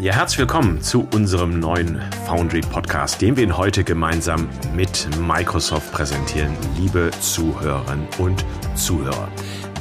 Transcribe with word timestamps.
Ja, 0.00 0.14
herzlich 0.14 0.38
willkommen 0.38 0.80
zu 0.80 1.08
unserem 1.12 1.58
neuen 1.58 2.00
Foundry 2.26 2.60
Podcast, 2.60 3.20
den 3.20 3.36
wir 3.36 3.42
Ihnen 3.42 3.56
heute 3.56 3.84
gemeinsam 3.84 4.48
mit 4.74 5.08
Microsoft 5.20 5.92
präsentieren, 5.92 6.56
liebe 6.78 7.10
Zuhörerinnen 7.20 8.06
und 8.18 8.44
Zuhörer. 8.74 9.28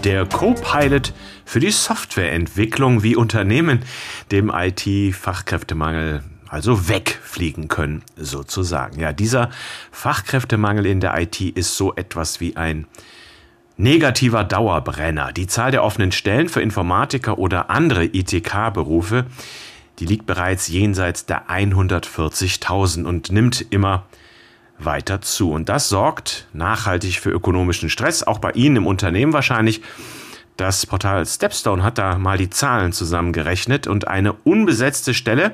Der 0.03 0.25
Co-Pilot 0.25 1.13
für 1.45 1.59
die 1.59 1.71
Softwareentwicklung, 1.71 3.03
wie 3.03 3.15
Unternehmen 3.15 3.83
dem 4.31 4.51
IT-Fachkräftemangel 4.53 6.23
also 6.49 6.89
wegfliegen 6.89 7.67
können, 7.67 8.03
sozusagen. 8.15 8.99
Ja, 8.99 9.13
dieser 9.13 9.49
Fachkräftemangel 9.91 10.85
in 10.85 10.99
der 10.99 11.17
IT 11.19 11.39
ist 11.41 11.77
so 11.77 11.95
etwas 11.95 12.39
wie 12.39 12.55
ein 12.55 12.87
negativer 13.77 14.43
Dauerbrenner. 14.43 15.31
Die 15.31 15.47
Zahl 15.47 15.71
der 15.71 15.83
offenen 15.83 16.11
Stellen 16.11 16.49
für 16.49 16.61
Informatiker 16.61 17.37
oder 17.37 17.69
andere 17.69 18.05
ITK-Berufe 18.05 19.25
die 19.99 20.05
liegt 20.05 20.27
bereits 20.27 20.67
jenseits 20.67 21.25
der 21.25 21.47
140.000 21.49 23.05
und 23.05 23.31
nimmt 23.31 23.65
immer 23.71 24.05
weiter 24.77 25.21
zu. 25.21 25.51
Und 25.51 25.69
das 25.69 25.89
sorgt 25.89 26.47
nachhaltig 26.53 27.19
für 27.19 27.31
ökonomischen 27.31 27.89
Stress, 27.89 28.21
auch 28.21 28.37
bei 28.37 28.51
Ihnen 28.51 28.77
im 28.77 28.87
Unternehmen 28.87 29.33
wahrscheinlich. 29.33 29.81
Das 30.55 30.85
Portal 30.85 31.25
Stepstone 31.25 31.83
hat 31.83 31.97
da 31.97 32.17
mal 32.17 32.37
die 32.37 32.49
Zahlen 32.49 32.91
zusammengerechnet 32.91 33.87
und 33.87 34.07
eine 34.07 34.33
unbesetzte 34.33 35.13
Stelle 35.13 35.53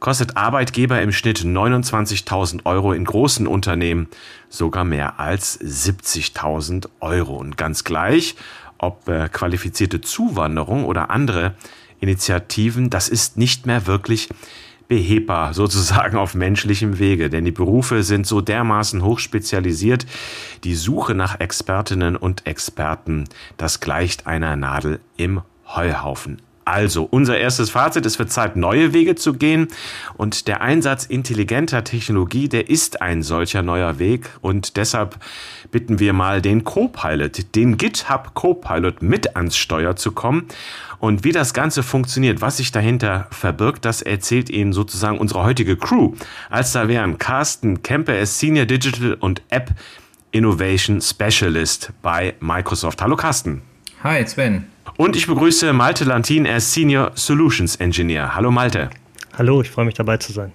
kostet 0.00 0.36
Arbeitgeber 0.36 1.00
im 1.02 1.12
Schnitt 1.12 1.40
29.000 1.40 2.64
Euro, 2.64 2.92
in 2.92 3.04
großen 3.04 3.46
Unternehmen 3.46 4.08
sogar 4.48 4.84
mehr 4.84 5.18
als 5.18 5.60
70.000 5.60 6.88
Euro. 7.00 7.36
Und 7.36 7.56
ganz 7.56 7.84
gleich, 7.84 8.36
ob 8.78 9.08
äh, 9.08 9.28
qualifizierte 9.28 10.00
Zuwanderung 10.00 10.84
oder 10.84 11.10
andere 11.10 11.54
Initiativen, 12.00 12.90
das 12.90 13.08
ist 13.08 13.36
nicht 13.36 13.66
mehr 13.66 13.86
wirklich 13.86 14.28
behebbar 14.86 15.52
sozusagen 15.54 16.16
auf 16.16 16.34
menschlichem 16.34 16.98
Wege, 16.98 17.28
denn 17.30 17.44
die 17.44 17.52
Berufe 17.52 18.02
sind 18.02 18.26
so 18.26 18.40
dermaßen 18.40 19.02
hochspezialisiert, 19.02 20.06
die 20.64 20.74
Suche 20.74 21.14
nach 21.14 21.40
Expertinnen 21.40 22.16
und 22.16 22.46
Experten, 22.46 23.24
das 23.56 23.80
gleicht 23.80 24.26
einer 24.26 24.56
Nadel 24.56 25.00
im 25.16 25.42
Heuhaufen. 25.66 26.40
Also, 26.68 27.08
unser 27.10 27.38
erstes 27.38 27.70
Fazit, 27.70 28.04
es 28.04 28.18
wird 28.18 28.30
Zeit, 28.30 28.54
neue 28.54 28.92
Wege 28.92 29.14
zu 29.14 29.32
gehen 29.32 29.68
und 30.18 30.48
der 30.48 30.60
Einsatz 30.60 31.06
intelligenter 31.06 31.82
Technologie, 31.82 32.46
der 32.46 32.68
ist 32.68 33.00
ein 33.00 33.22
solcher 33.22 33.62
neuer 33.62 33.98
Weg 33.98 34.28
und 34.42 34.76
deshalb 34.76 35.16
bitten 35.70 35.98
wir 35.98 36.12
mal 36.12 36.42
den 36.42 36.64
Copilot, 36.64 37.54
den 37.54 37.78
GitHub 37.78 38.34
Copilot 38.34 39.00
mit 39.00 39.34
ans 39.34 39.56
Steuer 39.56 39.96
zu 39.96 40.12
kommen 40.12 40.46
und 40.98 41.24
wie 41.24 41.32
das 41.32 41.54
Ganze 41.54 41.82
funktioniert, 41.82 42.42
was 42.42 42.58
sich 42.58 42.70
dahinter 42.70 43.28
verbirgt, 43.30 43.86
das 43.86 44.02
erzählt 44.02 44.50
Ihnen 44.50 44.74
sozusagen 44.74 45.16
unsere 45.16 45.44
heutige 45.44 45.78
Crew. 45.78 46.16
Als 46.50 46.72
da 46.72 46.86
wären 46.86 47.16
Carsten 47.16 47.82
Kemper, 47.82 48.12
er 48.12 48.26
Senior 48.26 48.66
Digital 48.66 49.14
und 49.14 49.40
App 49.48 49.70
Innovation 50.32 51.00
Specialist 51.00 51.94
bei 52.02 52.34
Microsoft. 52.40 53.00
Hallo 53.00 53.16
Carsten. 53.16 53.62
Hi 54.04 54.24
Sven. 54.24 54.66
Und 54.96 55.16
ich 55.16 55.26
begrüße 55.26 55.72
Malte 55.72 56.04
Lantin, 56.04 56.46
er 56.46 56.58
ist 56.58 56.72
Senior 56.72 57.10
Solutions 57.16 57.74
Engineer. 57.76 58.36
Hallo 58.36 58.52
Malte. 58.52 58.90
Hallo, 59.36 59.60
ich 59.60 59.70
freue 59.70 59.86
mich 59.86 59.94
dabei 59.94 60.18
zu 60.18 60.32
sein. 60.32 60.52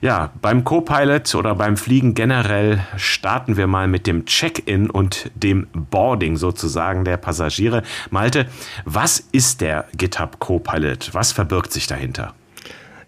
Ja, 0.00 0.30
beim 0.40 0.62
Copilot 0.62 1.34
oder 1.34 1.56
beim 1.56 1.76
Fliegen 1.76 2.14
generell 2.14 2.80
starten 2.96 3.56
wir 3.56 3.66
mal 3.66 3.88
mit 3.88 4.06
dem 4.06 4.24
Check-in 4.24 4.88
und 4.88 5.32
dem 5.34 5.66
Boarding 5.72 6.36
sozusagen 6.36 7.04
der 7.04 7.16
Passagiere. 7.16 7.82
Malte, 8.10 8.46
was 8.84 9.18
ist 9.32 9.60
der 9.60 9.86
GitHub 9.96 10.38
Copilot? 10.38 11.14
Was 11.14 11.32
verbirgt 11.32 11.72
sich 11.72 11.88
dahinter? 11.88 12.34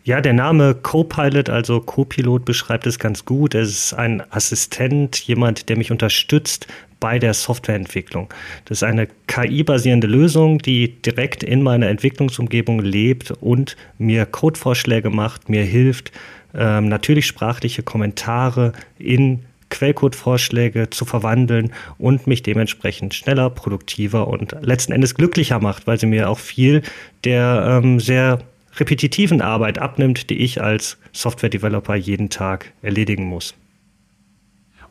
Ja, 0.07 0.21
der 0.21 0.35
Name 0.35 0.75
Copilot, 0.75 1.49
also 1.49 1.81
Copilot, 1.81 2.45
beschreibt 2.45 2.87
es 2.87 2.99
ganz 2.99 3.25
gut. 3.25 3.55
Es 3.55 3.71
ist 3.71 3.95
ein 3.95 4.23
Assistent, 4.31 5.17
jemand, 5.21 5.71
der 5.71 5.79
mich 5.79 5.91
unterstützt 5.91 6.67
bei 7.01 7.19
der 7.19 7.33
Softwareentwicklung. 7.33 8.29
Das 8.67 8.79
ist 8.79 8.83
eine 8.83 9.09
KI-basierende 9.29 10.07
Lösung, 10.07 10.59
die 10.59 11.01
direkt 11.01 11.43
in 11.43 11.63
meiner 11.63 11.89
Entwicklungsumgebung 11.89 12.81
lebt 12.81 13.31
und 13.31 13.79
mir 13.97 14.27
Codevorschläge 14.27 15.09
macht, 15.09 15.49
mir 15.49 15.65
hilft, 15.65 16.13
ähm, 16.55 16.91
natürlich 16.91 17.27
sprachliche 17.27 17.83
Kommentare 17.83 18.75
in 18.99 19.47
Quellcode-Vorschläge 19.71 20.91
zu 20.91 21.07
verwandeln 21.07 21.73
und 21.97 22.27
mich 22.27 22.43
dementsprechend 22.43 23.15
schneller, 23.15 23.49
produktiver 23.49 24.29
und 24.29 24.55
letzten 24.61 24.93
Endes 24.93 25.15
glücklicher 25.15 25.61
macht, 25.61 25.87
weil 25.87 25.99
sie 25.99 26.07
mir 26.07 26.29
auch 26.29 26.39
viel 26.39 26.83
der 27.25 27.81
ähm, 27.83 28.01
sehr 28.01 28.41
repetitiven 28.77 29.41
Arbeit 29.41 29.79
abnimmt, 29.79 30.31
die 30.31 30.39
ich 30.39 30.61
als 30.61 30.99
Software-Developer 31.13 31.95
jeden 31.95 32.31
Tag 32.31 32.73
erledigen 32.83 33.25
muss. 33.25 33.55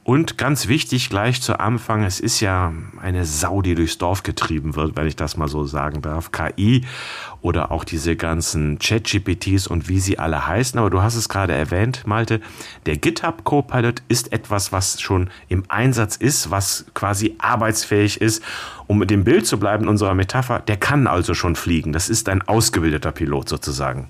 Und 0.05 0.37
ganz 0.37 0.67
wichtig 0.67 1.09
gleich 1.09 1.41
zu 1.41 1.61
Anfang, 1.61 2.03
es 2.03 2.19
ist 2.19 2.41
ja 2.41 2.73
eine 3.01 3.23
Sau, 3.23 3.61
die 3.61 3.73
durchs 3.73 3.97
Dorf 3.97 4.23
getrieben 4.23 4.75
wird, 4.75 4.97
wenn 4.97 5.07
ich 5.07 5.15
das 5.15 5.37
mal 5.37 5.47
so 5.47 5.63
sagen 5.63 6.01
darf. 6.01 6.33
KI 6.33 6.83
oder 7.41 7.71
auch 7.71 7.85
diese 7.85 8.17
ganzen 8.17 8.79
Chat-GPTs 8.79 9.65
und 9.65 9.87
wie 9.87 10.01
sie 10.01 10.19
alle 10.19 10.45
heißen. 10.45 10.77
Aber 10.77 10.89
du 10.89 11.01
hast 11.01 11.15
es 11.15 11.29
gerade 11.29 11.53
erwähnt, 11.53 12.05
Malte. 12.05 12.41
Der 12.85 12.97
GitHub 12.97 13.45
Copilot 13.45 14.03
ist 14.09 14.33
etwas, 14.33 14.73
was 14.73 14.99
schon 14.99 15.29
im 15.47 15.63
Einsatz 15.69 16.17
ist, 16.17 16.51
was 16.51 16.85
quasi 16.93 17.35
arbeitsfähig 17.37 18.19
ist. 18.19 18.43
Um 18.87 18.99
mit 18.99 19.09
dem 19.09 19.23
Bild 19.23 19.47
zu 19.47 19.57
bleiben, 19.57 19.87
unserer 19.87 20.15
Metapher, 20.15 20.59
der 20.59 20.75
kann 20.75 21.07
also 21.07 21.33
schon 21.33 21.55
fliegen. 21.55 21.93
Das 21.93 22.09
ist 22.09 22.27
ein 22.27 22.41
ausgebildeter 22.41 23.13
Pilot 23.13 23.47
sozusagen. 23.47 24.09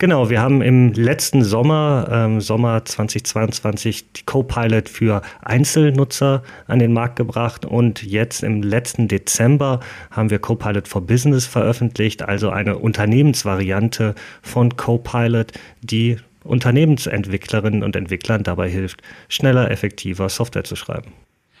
Genau, 0.00 0.30
wir 0.30 0.40
haben 0.40 0.62
im 0.62 0.92
letzten 0.92 1.42
Sommer, 1.42 2.08
ähm, 2.08 2.40
Sommer 2.40 2.84
2022, 2.84 4.12
die 4.12 4.22
Copilot 4.22 4.88
für 4.88 5.22
Einzelnutzer 5.42 6.44
an 6.68 6.78
den 6.78 6.92
Markt 6.92 7.16
gebracht 7.16 7.64
und 7.64 8.04
jetzt 8.04 8.44
im 8.44 8.62
letzten 8.62 9.08
Dezember 9.08 9.80
haben 10.12 10.30
wir 10.30 10.38
Copilot 10.38 10.86
for 10.86 11.04
Business 11.04 11.46
veröffentlicht, 11.46 12.22
also 12.22 12.50
eine 12.50 12.78
Unternehmensvariante 12.78 14.14
von 14.40 14.76
Copilot, 14.76 15.50
die 15.82 16.18
Unternehmensentwicklerinnen 16.44 17.82
und 17.82 17.96
Entwicklern 17.96 18.44
dabei 18.44 18.70
hilft, 18.70 19.02
schneller, 19.28 19.68
effektiver 19.68 20.28
Software 20.28 20.62
zu 20.62 20.76
schreiben. 20.76 21.12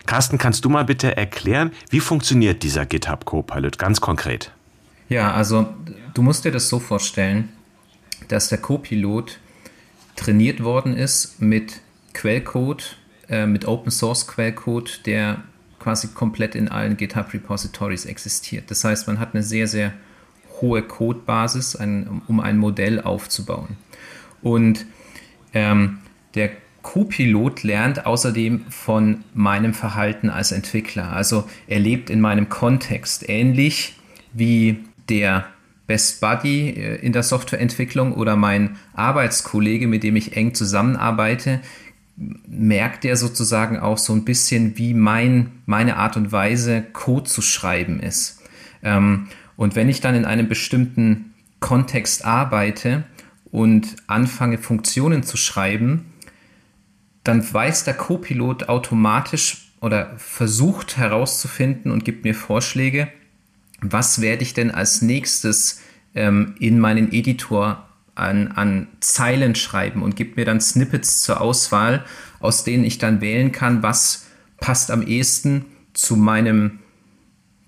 Carsten, 0.06 0.38
kannst 0.38 0.64
du 0.64 0.68
mal 0.68 0.84
bitte 0.84 1.16
erklären, 1.16 1.72
wie 1.90 2.00
funktioniert 2.00 2.62
dieser 2.62 2.86
GitHub 2.86 3.24
Copilot 3.24 3.78
ganz 3.78 4.00
konkret? 4.00 4.52
Ja, 5.08 5.32
also 5.32 5.66
du 6.14 6.22
musst 6.22 6.44
dir 6.44 6.52
das 6.52 6.68
so 6.68 6.78
vorstellen, 6.78 7.48
dass 8.28 8.48
der 8.48 8.58
Copilot 8.58 9.38
trainiert 10.16 10.62
worden 10.62 10.96
ist 10.96 11.40
mit 11.40 11.80
Quellcode, 12.14 12.96
äh, 13.28 13.46
mit 13.46 13.66
Open 13.66 13.90
Source 13.90 14.26
Quellcode, 14.26 15.06
der 15.06 15.42
quasi 15.78 16.08
komplett 16.08 16.54
in 16.54 16.68
allen 16.68 16.96
GitHub 16.96 17.32
Repositories 17.32 18.04
existiert. 18.04 18.70
Das 18.70 18.84
heißt, 18.84 19.06
man 19.06 19.20
hat 19.20 19.34
eine 19.34 19.42
sehr, 19.42 19.68
sehr 19.68 19.92
hohe 20.60 20.82
Codebasis, 20.82 21.76
ein, 21.76 22.22
um 22.26 22.40
ein 22.40 22.58
Modell 22.58 23.00
aufzubauen. 23.00 23.76
Und 24.42 24.86
ähm, 25.54 25.98
der 26.34 26.50
Copilot 26.82 27.62
lernt 27.62 28.06
außerdem 28.06 28.64
von 28.70 29.24
meinem 29.34 29.74
Verhalten 29.74 30.30
als 30.30 30.52
Entwickler. 30.52 31.12
Also 31.12 31.48
er 31.66 31.78
lebt 31.80 32.10
in 32.10 32.20
meinem 32.20 32.48
Kontext, 32.48 33.28
ähnlich 33.28 33.96
wie 34.32 34.84
der 35.08 35.46
Best 35.88 36.20
Buddy 36.20 36.68
äh, 36.70 36.96
in 36.96 37.12
der 37.12 37.24
Softwareentwicklung 37.24 38.12
oder 38.12 38.36
mein 38.36 38.76
Arbeitskollege, 38.92 39.88
mit 39.88 40.04
dem 40.04 40.14
ich 40.14 40.36
eng 40.36 40.54
zusammenarbeite, 40.54 41.60
merkt 42.46 43.04
er 43.04 43.16
sozusagen 43.16 43.78
auch 43.78 43.98
so 43.98 44.12
ein 44.12 44.24
bisschen, 44.24 44.76
wie 44.76 44.94
mein, 44.94 45.50
meine 45.66 45.96
Art 45.96 46.16
und 46.16 46.30
Weise, 46.30 46.84
Code 46.92 47.24
zu 47.24 47.42
schreiben 47.42 48.00
ist. 48.00 48.40
Ähm, 48.82 49.28
und 49.56 49.74
wenn 49.74 49.88
ich 49.88 50.00
dann 50.00 50.14
in 50.14 50.24
einem 50.24 50.46
bestimmten 50.48 51.34
Kontext 51.58 52.24
arbeite 52.24 53.04
und 53.50 53.96
anfange, 54.06 54.58
Funktionen 54.58 55.22
zu 55.22 55.36
schreiben, 55.36 56.12
dann 57.24 57.42
weiß 57.52 57.84
der 57.84 57.94
Copilot 57.94 58.68
automatisch 58.68 59.72
oder 59.80 60.12
versucht 60.18 60.98
herauszufinden 60.98 61.90
und 61.90 62.04
gibt 62.04 62.24
mir 62.24 62.34
Vorschläge, 62.34 63.08
was 63.80 64.20
werde 64.20 64.42
ich 64.42 64.54
denn 64.54 64.70
als 64.70 65.02
nächstes 65.02 65.80
ähm, 66.14 66.54
in 66.58 66.80
meinen 66.80 67.12
Editor 67.12 67.88
an, 68.14 68.48
an 68.48 68.88
Zeilen 69.00 69.54
schreiben 69.54 70.02
und 70.02 70.16
gibt 70.16 70.36
mir 70.36 70.44
dann 70.44 70.60
Snippets 70.60 71.22
zur 71.22 71.40
Auswahl, 71.40 72.04
aus 72.40 72.64
denen 72.64 72.84
ich 72.84 72.98
dann 72.98 73.20
wählen 73.20 73.52
kann, 73.52 73.82
was 73.82 74.26
passt 74.58 74.90
am 74.90 75.02
ehesten 75.02 75.64
zu 75.92 76.16
meinem 76.16 76.80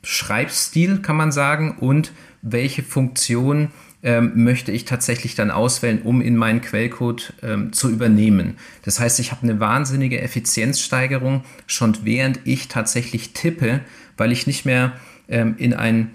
Schreibstil, 0.02 1.02
kann 1.02 1.16
man 1.16 1.30
sagen, 1.30 1.76
und 1.78 2.12
welche 2.42 2.82
Funktion 2.82 3.70
ähm, 4.02 4.44
möchte 4.44 4.72
ich 4.72 4.86
tatsächlich 4.86 5.34
dann 5.34 5.50
auswählen, 5.50 6.00
um 6.02 6.22
in 6.22 6.36
meinen 6.36 6.62
Quellcode 6.62 7.34
ähm, 7.42 7.72
zu 7.72 7.90
übernehmen. 7.90 8.56
Das 8.82 8.98
heißt, 8.98 9.20
ich 9.20 9.30
habe 9.30 9.42
eine 9.42 9.60
wahnsinnige 9.60 10.20
Effizienzsteigerung 10.20 11.44
schon 11.66 11.98
während 12.02 12.40
ich 12.44 12.68
tatsächlich 12.68 13.34
tippe, 13.34 13.80
weil 14.16 14.32
ich 14.32 14.46
nicht 14.46 14.64
mehr 14.64 14.94
ähm, 15.30 15.54
in 15.56 15.74
ein 15.74 16.10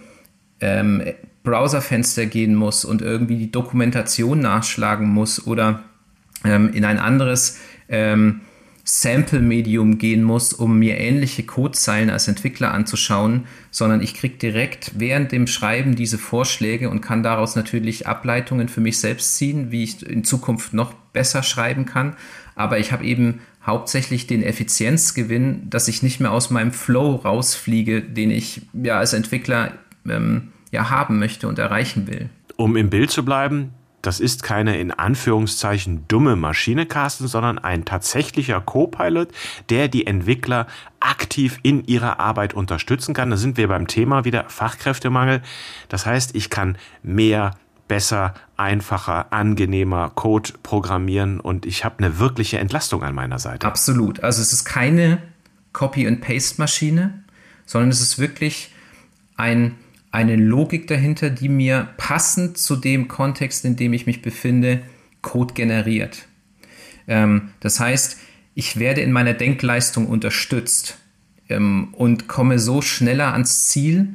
ähm, 0.61 1.01
Browserfenster 1.43 2.25
gehen 2.25 2.55
muss 2.55 2.85
und 2.85 3.01
irgendwie 3.01 3.37
die 3.37 3.51
Dokumentation 3.51 4.39
nachschlagen 4.39 5.07
muss 5.07 5.45
oder 5.47 5.83
ähm, 6.43 6.71
in 6.73 6.85
ein 6.85 6.99
anderes 6.99 7.59
ähm, 7.89 8.41
Sample-Medium 8.87 9.97
gehen 9.97 10.23
muss, 10.23 10.53
um 10.53 10.77
mir 10.77 10.99
ähnliche 10.99 11.43
Codezeilen 11.43 12.11
als 12.11 12.27
Entwickler 12.27 12.71
anzuschauen, 12.71 13.45
sondern 13.71 14.01
ich 14.01 14.13
kriege 14.13 14.37
direkt 14.37 14.91
während 14.99 15.31
dem 15.31 15.47
Schreiben 15.47 15.95
diese 15.95 16.19
Vorschläge 16.19 16.89
und 16.91 17.01
kann 17.01 17.23
daraus 17.23 17.55
natürlich 17.55 18.05
Ableitungen 18.05 18.69
für 18.69 18.81
mich 18.81 18.99
selbst 18.99 19.37
ziehen, 19.37 19.71
wie 19.71 19.83
ich 19.83 20.07
in 20.07 20.23
Zukunft 20.23 20.73
noch 20.73 20.93
besser 20.93 21.41
schreiben 21.41 21.85
kann. 21.85 22.15
Aber 22.53 22.77
ich 22.77 22.91
habe 22.91 23.03
eben 23.03 23.41
hauptsächlich 23.65 24.27
den 24.27 24.43
Effizienzgewinn, 24.43 25.69
dass 25.69 25.87
ich 25.87 26.03
nicht 26.03 26.19
mehr 26.19 26.31
aus 26.31 26.49
meinem 26.49 26.71
Flow 26.71 27.15
rausfliege, 27.15 28.01
den 28.01 28.31
ich 28.31 28.61
ja 28.73 28.99
als 28.99 29.13
Entwickler 29.13 29.73
ähm, 30.07 30.49
ja 30.71 30.89
haben 30.89 31.19
möchte 31.19 31.47
und 31.47 31.59
erreichen 31.59 32.07
will. 32.07 32.29
Um 32.57 32.77
im 32.77 32.89
Bild 32.89 33.11
zu 33.11 33.25
bleiben, 33.25 33.71
das 34.05 34.19
ist 34.19 34.43
keine 34.43 34.77
in 34.77 34.91
Anführungszeichen 34.91 36.07
dumme 36.07 36.35
Maschine, 36.35 36.85
Carsten, 36.85 37.27
sondern 37.27 37.57
ein 37.57 37.85
tatsächlicher 37.85 38.61
Co-Pilot, 38.61 39.29
der 39.69 39.87
die 39.87 40.05
Entwickler 40.05 40.67
aktiv 40.99 41.57
in 41.63 41.83
ihrer 41.85 42.19
Arbeit 42.19 42.53
unterstützen 42.53 43.15
kann. 43.15 43.31
Da 43.31 43.37
sind 43.37 43.57
wir 43.57 43.67
beim 43.67 43.87
Thema 43.87 44.23
wieder 44.23 44.45
Fachkräftemangel. 44.47 45.41
Das 45.89 46.05
heißt, 46.05 46.35
ich 46.35 46.51
kann 46.51 46.77
mehr 47.01 47.55
besser, 47.87 48.33
einfacher, 48.57 49.31
angenehmer 49.31 50.11
Code 50.15 50.53
programmieren 50.63 51.39
und 51.39 51.65
ich 51.65 51.85
habe 51.85 51.99
eine 51.99 52.19
wirkliche 52.19 52.59
Entlastung 52.59 53.03
an 53.03 53.13
meiner 53.13 53.39
Seite. 53.39 53.67
Absolut. 53.67 54.23
Also 54.23 54.41
es 54.41 54.53
ist 54.53 54.65
keine 54.65 55.21
Copy-and-Paste-Maschine, 55.73 57.23
sondern 57.65 57.89
es 57.89 58.01
ist 58.01 58.19
wirklich 58.19 58.71
ein 59.37 59.75
eine 60.15 60.37
Logik 60.37 60.87
dahinter, 60.87 61.29
die 61.29 61.49
mir 61.49 61.89
passend 61.97 62.57
zu 62.57 62.77
dem 62.77 63.09
Kontext, 63.09 63.65
in 63.65 63.75
dem 63.75 63.91
ich 63.91 64.05
mich 64.05 64.21
befinde, 64.21 64.81
Code 65.21 65.53
generiert. 65.53 66.27
Ähm, 67.07 67.49
das 67.59 67.81
heißt, 67.81 68.17
ich 68.53 68.79
werde 68.79 69.01
in 69.01 69.11
meiner 69.11 69.33
Denkleistung 69.33 70.07
unterstützt 70.07 70.97
ähm, 71.49 71.89
und 71.91 72.29
komme 72.29 72.59
so 72.59 72.81
schneller 72.81 73.33
ans 73.33 73.67
Ziel. 73.67 74.07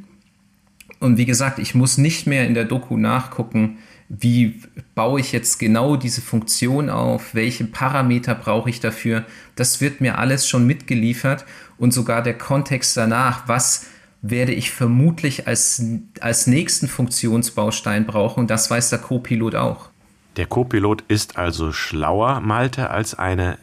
Und 1.00 1.16
wie 1.16 1.24
gesagt, 1.24 1.58
ich 1.58 1.74
muss 1.74 1.98
nicht 1.98 2.26
mehr 2.26 2.46
in 2.46 2.54
der 2.54 2.66
Doku 2.66 2.96
nachgucken, 2.96 3.78
wie 4.08 4.60
baue 4.94 5.20
ich 5.20 5.32
jetzt 5.32 5.58
genau 5.58 5.96
diese 5.96 6.20
Funktion 6.20 6.90
auf, 6.90 7.34
welche 7.34 7.64
Parameter 7.64 8.34
brauche 8.34 8.68
ich 8.68 8.80
dafür. 8.80 9.24
Das 9.56 9.80
wird 9.80 10.00
mir 10.00 10.18
alles 10.18 10.48
schon 10.48 10.66
mitgeliefert 10.66 11.46
und 11.78 11.92
sogar 11.92 12.22
der 12.22 12.36
Kontext 12.36 12.96
danach, 12.96 13.48
was 13.48 13.86
werde 14.20 14.52
ich 14.52 14.70
vermutlich 14.70 15.46
als, 15.46 15.82
als 16.20 16.46
nächsten 16.46 16.88
Funktionsbaustein 16.88 18.04
brauchen. 18.04 18.46
Das 18.46 18.70
weiß 18.70 18.90
der 18.90 18.98
Co-Pilot 18.98 19.54
auch. 19.54 19.88
Der 20.36 20.46
Co-Pilot 20.46 21.04
ist 21.08 21.38
also 21.38 21.72
schlauer, 21.72 22.40
Malte, 22.40 22.90
als 22.90 23.14
eine, 23.14 23.58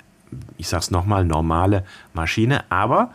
ich 0.57 0.68
sag's 0.69 0.92
nochmal, 0.92 1.25
normale 1.25 1.86
Maschine. 2.13 2.69
Aber, 2.72 3.12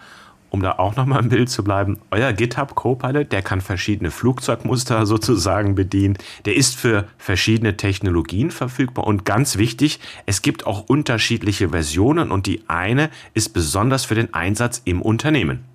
um 0.53 0.61
da 0.61 0.73
auch 0.73 0.97
nochmal 0.97 1.23
im 1.23 1.31
Bild 1.31 1.49
zu 1.49 1.65
bleiben, 1.65 1.99
euer 2.11 2.33
GitHub 2.35 2.75
Copilot, 2.75 3.33
der 3.33 3.41
kann 3.41 3.63
verschiedene 3.63 4.11
Flugzeugmuster 4.11 5.07
sozusagen 5.13 5.75
bedienen. 5.75 6.19
Der 6.45 6.55
ist 6.55 6.77
für 6.77 7.09
verschiedene 7.17 7.77
Technologien 7.79 8.51
verfügbar. 8.51 9.07
Und 9.07 9.25
ganz 9.25 9.57
wichtig, 9.57 9.99
es 10.27 10.43
gibt 10.43 10.67
auch 10.67 10.89
unterschiedliche 10.89 11.71
Versionen 11.71 12.31
und 12.31 12.47
die 12.47 12.63
eine 12.69 13.09
ist 13.33 13.55
besonders 13.55 14.05
für 14.05 14.15
den 14.15 14.35
Einsatz 14.35 14.83
im 14.85 15.01
Unternehmen. 15.01 15.72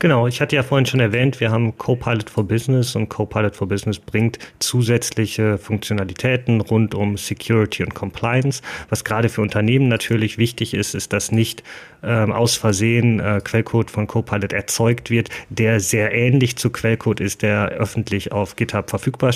Genau, 0.00 0.28
ich 0.28 0.40
hatte 0.40 0.54
ja 0.54 0.62
vorhin 0.62 0.86
schon 0.86 1.00
erwähnt, 1.00 1.40
wir 1.40 1.50
haben 1.50 1.76
Copilot 1.76 2.30
for 2.30 2.46
Business 2.46 2.94
und 2.94 3.08
Copilot 3.08 3.56
for 3.56 3.66
Business 3.66 3.98
bringt 3.98 4.38
zusätzliche 4.60 5.58
Funktionalitäten 5.58 6.60
rund 6.60 6.94
um 6.94 7.16
Security 7.16 7.82
und 7.82 7.96
Compliance. 7.96 8.62
Was 8.90 9.02
gerade 9.02 9.28
für 9.28 9.42
Unternehmen 9.42 9.88
natürlich 9.88 10.38
wichtig 10.38 10.74
ist, 10.74 10.94
ist, 10.94 11.12
dass 11.12 11.32
nicht 11.32 11.64
ähm, 12.04 12.30
aus 12.30 12.54
Versehen 12.54 13.18
äh, 13.18 13.40
Quellcode 13.42 13.90
von 13.90 14.06
Copilot 14.06 14.52
erzeugt 14.52 15.10
wird, 15.10 15.30
der 15.48 15.80
sehr 15.80 16.14
ähnlich 16.14 16.56
zu 16.56 16.70
Quellcode 16.70 17.18
ist, 17.18 17.42
der 17.42 17.70
öffentlich 17.70 18.30
auf 18.30 18.54
GitHub 18.54 18.90
verfügbar 18.90 19.32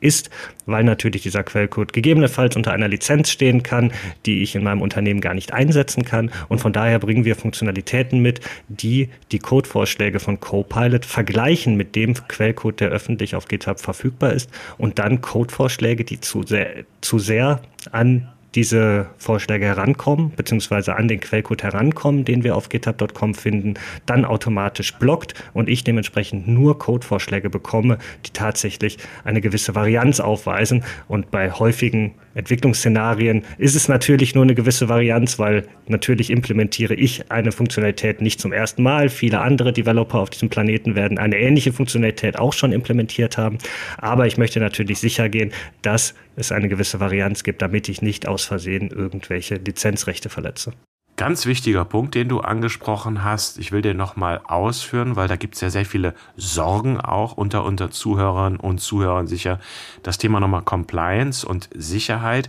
ist, 0.00 0.30
weil 0.66 0.84
natürlich 0.84 1.22
dieser 1.22 1.42
Quellcode 1.42 1.92
gegebenenfalls 1.92 2.56
unter 2.56 2.72
einer 2.72 2.88
Lizenz 2.88 3.30
stehen 3.30 3.62
kann, 3.62 3.92
die 4.26 4.42
ich 4.42 4.54
in 4.54 4.62
meinem 4.62 4.82
Unternehmen 4.82 5.20
gar 5.20 5.34
nicht 5.34 5.52
einsetzen 5.52 6.04
kann. 6.04 6.30
Und 6.48 6.60
von 6.60 6.72
daher 6.72 6.98
bringen 6.98 7.24
wir 7.24 7.36
Funktionalitäten 7.36 8.20
mit, 8.20 8.40
die 8.68 9.08
die 9.32 9.38
Codevorschläge 9.38 10.20
von 10.20 10.40
Copilot 10.40 11.04
vergleichen 11.04 11.76
mit 11.76 11.96
dem 11.96 12.14
Quellcode, 12.14 12.80
der 12.80 12.88
öffentlich 12.90 13.34
auf 13.34 13.48
GitHub 13.48 13.80
verfügbar 13.80 14.32
ist 14.32 14.50
und 14.78 14.98
dann 14.98 15.20
Codevorschläge, 15.20 16.04
die 16.04 16.20
zu 16.20 16.42
sehr, 16.42 16.84
zu 17.00 17.18
sehr 17.18 17.62
an 17.90 18.28
diese 18.54 19.06
Vorschläge 19.16 19.66
herankommen, 19.66 20.32
beziehungsweise 20.34 20.96
an 20.96 21.08
den 21.08 21.20
Quellcode 21.20 21.62
herankommen, 21.62 22.24
den 22.24 22.44
wir 22.44 22.56
auf 22.56 22.68
github.com 22.68 23.34
finden, 23.34 23.74
dann 24.06 24.24
automatisch 24.24 24.94
blockt 24.94 25.34
und 25.52 25.68
ich 25.68 25.84
dementsprechend 25.84 26.48
nur 26.48 26.78
Codevorschläge 26.78 27.50
bekomme, 27.50 27.98
die 28.26 28.30
tatsächlich 28.30 28.98
eine 29.24 29.40
gewisse 29.40 29.74
Varianz 29.74 30.20
aufweisen. 30.20 30.84
Und 31.08 31.30
bei 31.30 31.50
häufigen 31.50 32.14
Entwicklungsszenarien 32.34 33.42
ist 33.58 33.74
es 33.74 33.88
natürlich 33.88 34.34
nur 34.34 34.44
eine 34.44 34.54
gewisse 34.54 34.88
Varianz, 34.88 35.38
weil 35.38 35.66
natürlich 35.88 36.30
implementiere 36.30 36.94
ich 36.94 37.30
eine 37.30 37.52
Funktionalität 37.52 38.20
nicht 38.20 38.40
zum 38.40 38.52
ersten 38.52 38.82
Mal. 38.82 39.08
Viele 39.08 39.40
andere 39.40 39.72
Developer 39.72 40.18
auf 40.18 40.30
diesem 40.30 40.48
Planeten 40.48 40.94
werden 40.94 41.18
eine 41.18 41.38
ähnliche 41.38 41.72
Funktionalität 41.72 42.38
auch 42.38 42.52
schon 42.52 42.72
implementiert 42.72 43.36
haben. 43.36 43.58
Aber 43.98 44.26
ich 44.26 44.38
möchte 44.38 44.60
natürlich 44.60 44.98
sicher 44.98 45.28
gehen, 45.28 45.52
dass 45.82 46.14
es 46.36 46.52
eine 46.52 46.68
gewisse 46.68 47.00
Varianz 47.00 47.42
gibt, 47.42 47.62
damit 47.62 47.88
ich 47.88 48.02
nicht 48.02 48.28
aus 48.28 48.44
Versehen 48.44 48.90
irgendwelche 48.90 49.56
Lizenzrechte 49.56 50.28
verletze. 50.28 50.72
Ganz 51.20 51.44
wichtiger 51.44 51.84
Punkt, 51.84 52.14
den 52.14 52.30
du 52.30 52.40
angesprochen 52.40 53.22
hast. 53.22 53.58
Ich 53.58 53.72
will 53.72 53.82
den 53.82 53.98
nochmal 53.98 54.40
ausführen, 54.42 55.16
weil 55.16 55.28
da 55.28 55.36
gibt 55.36 55.54
es 55.54 55.60
ja 55.60 55.68
sehr 55.68 55.84
viele 55.84 56.14
Sorgen 56.38 56.98
auch 56.98 57.36
unter, 57.36 57.66
unter 57.66 57.90
Zuhörern 57.90 58.56
und 58.56 58.80
Zuhörern 58.80 59.26
sicher. 59.26 59.60
Das 60.02 60.16
Thema 60.16 60.40
nochmal 60.40 60.62
Compliance 60.62 61.46
und 61.46 61.68
Sicherheit. 61.74 62.48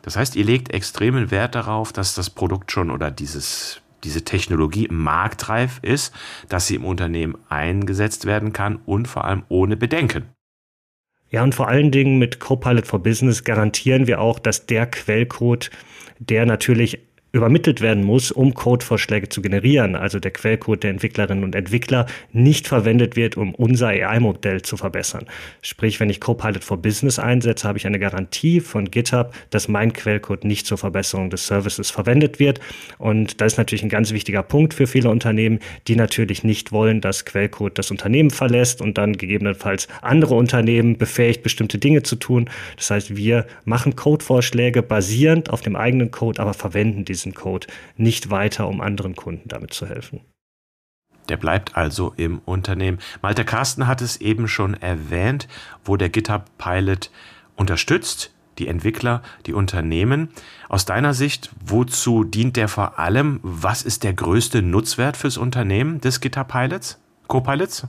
Das 0.00 0.16
heißt, 0.16 0.34
ihr 0.34 0.46
legt 0.46 0.72
extremen 0.72 1.30
Wert 1.30 1.54
darauf, 1.54 1.92
dass 1.92 2.14
das 2.14 2.30
Produkt 2.30 2.72
schon 2.72 2.90
oder 2.90 3.10
dieses, 3.10 3.82
diese 4.02 4.24
Technologie 4.24 4.88
marktreif 4.90 5.78
ist, 5.82 6.14
dass 6.48 6.68
sie 6.68 6.76
im 6.76 6.86
Unternehmen 6.86 7.36
eingesetzt 7.50 8.24
werden 8.24 8.54
kann 8.54 8.76
und 8.86 9.08
vor 9.08 9.26
allem 9.26 9.42
ohne 9.50 9.76
Bedenken. 9.76 10.24
Ja, 11.28 11.42
und 11.42 11.54
vor 11.54 11.68
allen 11.68 11.90
Dingen 11.90 12.18
mit 12.18 12.40
Copilot 12.40 12.86
for 12.86 13.02
Business 13.02 13.44
garantieren 13.44 14.06
wir 14.06 14.22
auch, 14.22 14.38
dass 14.38 14.64
der 14.64 14.86
Quellcode, 14.86 15.70
der 16.18 16.46
natürlich 16.46 17.00
übermittelt 17.36 17.80
werden 17.80 18.02
muss, 18.02 18.30
um 18.32 18.54
Codevorschläge 18.54 19.28
zu 19.28 19.42
generieren, 19.42 19.94
also 19.94 20.18
der 20.18 20.30
Quellcode 20.30 20.82
der 20.82 20.90
Entwicklerinnen 20.90 21.44
und 21.44 21.54
Entwickler, 21.54 22.06
nicht 22.32 22.66
verwendet 22.66 23.16
wird, 23.16 23.36
um 23.36 23.54
unser 23.54 23.88
AI-Modell 23.88 24.62
zu 24.62 24.76
verbessern. 24.76 25.26
Sprich, 25.62 26.00
wenn 26.00 26.10
ich 26.10 26.20
Copilot 26.20 26.64
for 26.64 26.78
Business 26.78 27.18
einsetze, 27.18 27.68
habe 27.68 27.78
ich 27.78 27.86
eine 27.86 27.98
Garantie 27.98 28.60
von 28.60 28.90
GitHub, 28.90 29.34
dass 29.50 29.68
mein 29.68 29.92
Quellcode 29.92 30.44
nicht 30.44 30.66
zur 30.66 30.78
Verbesserung 30.78 31.30
des 31.30 31.46
Services 31.46 31.90
verwendet 31.90 32.38
wird. 32.38 32.60
Und 32.98 33.40
das 33.40 33.52
ist 33.52 33.58
natürlich 33.58 33.82
ein 33.82 33.88
ganz 33.88 34.12
wichtiger 34.12 34.42
Punkt 34.42 34.74
für 34.74 34.86
viele 34.86 35.10
Unternehmen, 35.10 35.60
die 35.88 35.96
natürlich 35.96 36.42
nicht 36.42 36.72
wollen, 36.72 37.00
dass 37.00 37.24
Quellcode 37.24 37.78
das 37.78 37.90
Unternehmen 37.90 38.30
verlässt 38.30 38.80
und 38.80 38.98
dann 38.98 39.12
gegebenenfalls 39.14 39.88
andere 40.02 40.34
Unternehmen 40.34 40.96
befähigt, 40.96 41.42
bestimmte 41.42 41.78
Dinge 41.78 42.02
zu 42.02 42.16
tun. 42.16 42.48
Das 42.76 42.90
heißt, 42.90 43.16
wir 43.16 43.46
machen 43.64 43.96
Codevorschläge 43.96 44.82
basierend 44.82 45.50
auf 45.50 45.60
dem 45.60 45.76
eigenen 45.76 46.10
Code, 46.10 46.40
aber 46.40 46.54
verwenden 46.54 47.04
diesen 47.04 47.25
diesen 47.26 47.34
Code 47.34 47.66
nicht 47.96 48.30
weiter, 48.30 48.68
um 48.68 48.80
anderen 48.80 49.16
Kunden 49.16 49.48
damit 49.48 49.72
zu 49.72 49.86
helfen. 49.86 50.20
Der 51.28 51.36
bleibt 51.36 51.76
also 51.76 52.14
im 52.16 52.38
Unternehmen. 52.44 52.98
Malte 53.20 53.44
Carsten 53.44 53.88
hat 53.88 54.00
es 54.00 54.20
eben 54.20 54.46
schon 54.46 54.74
erwähnt, 54.74 55.48
wo 55.84 55.96
der 55.96 56.08
GitHub 56.08 56.44
Pilot 56.56 57.10
unterstützt, 57.56 58.32
die 58.58 58.68
Entwickler, 58.68 59.22
die 59.44 59.52
Unternehmen. 59.52 60.28
Aus 60.68 60.84
deiner 60.84 61.14
Sicht, 61.14 61.50
wozu 61.64 62.22
dient 62.22 62.56
der 62.56 62.68
vor 62.68 62.98
allem? 63.00 63.40
Was 63.42 63.82
ist 63.82 64.04
der 64.04 64.14
größte 64.14 64.62
Nutzwert 64.62 65.16
fürs 65.16 65.36
Unternehmen 65.36 66.00
des 66.00 66.20
GitHub 66.20 66.46
Pilots? 66.46 66.98
Co-Pilots? 67.26 67.88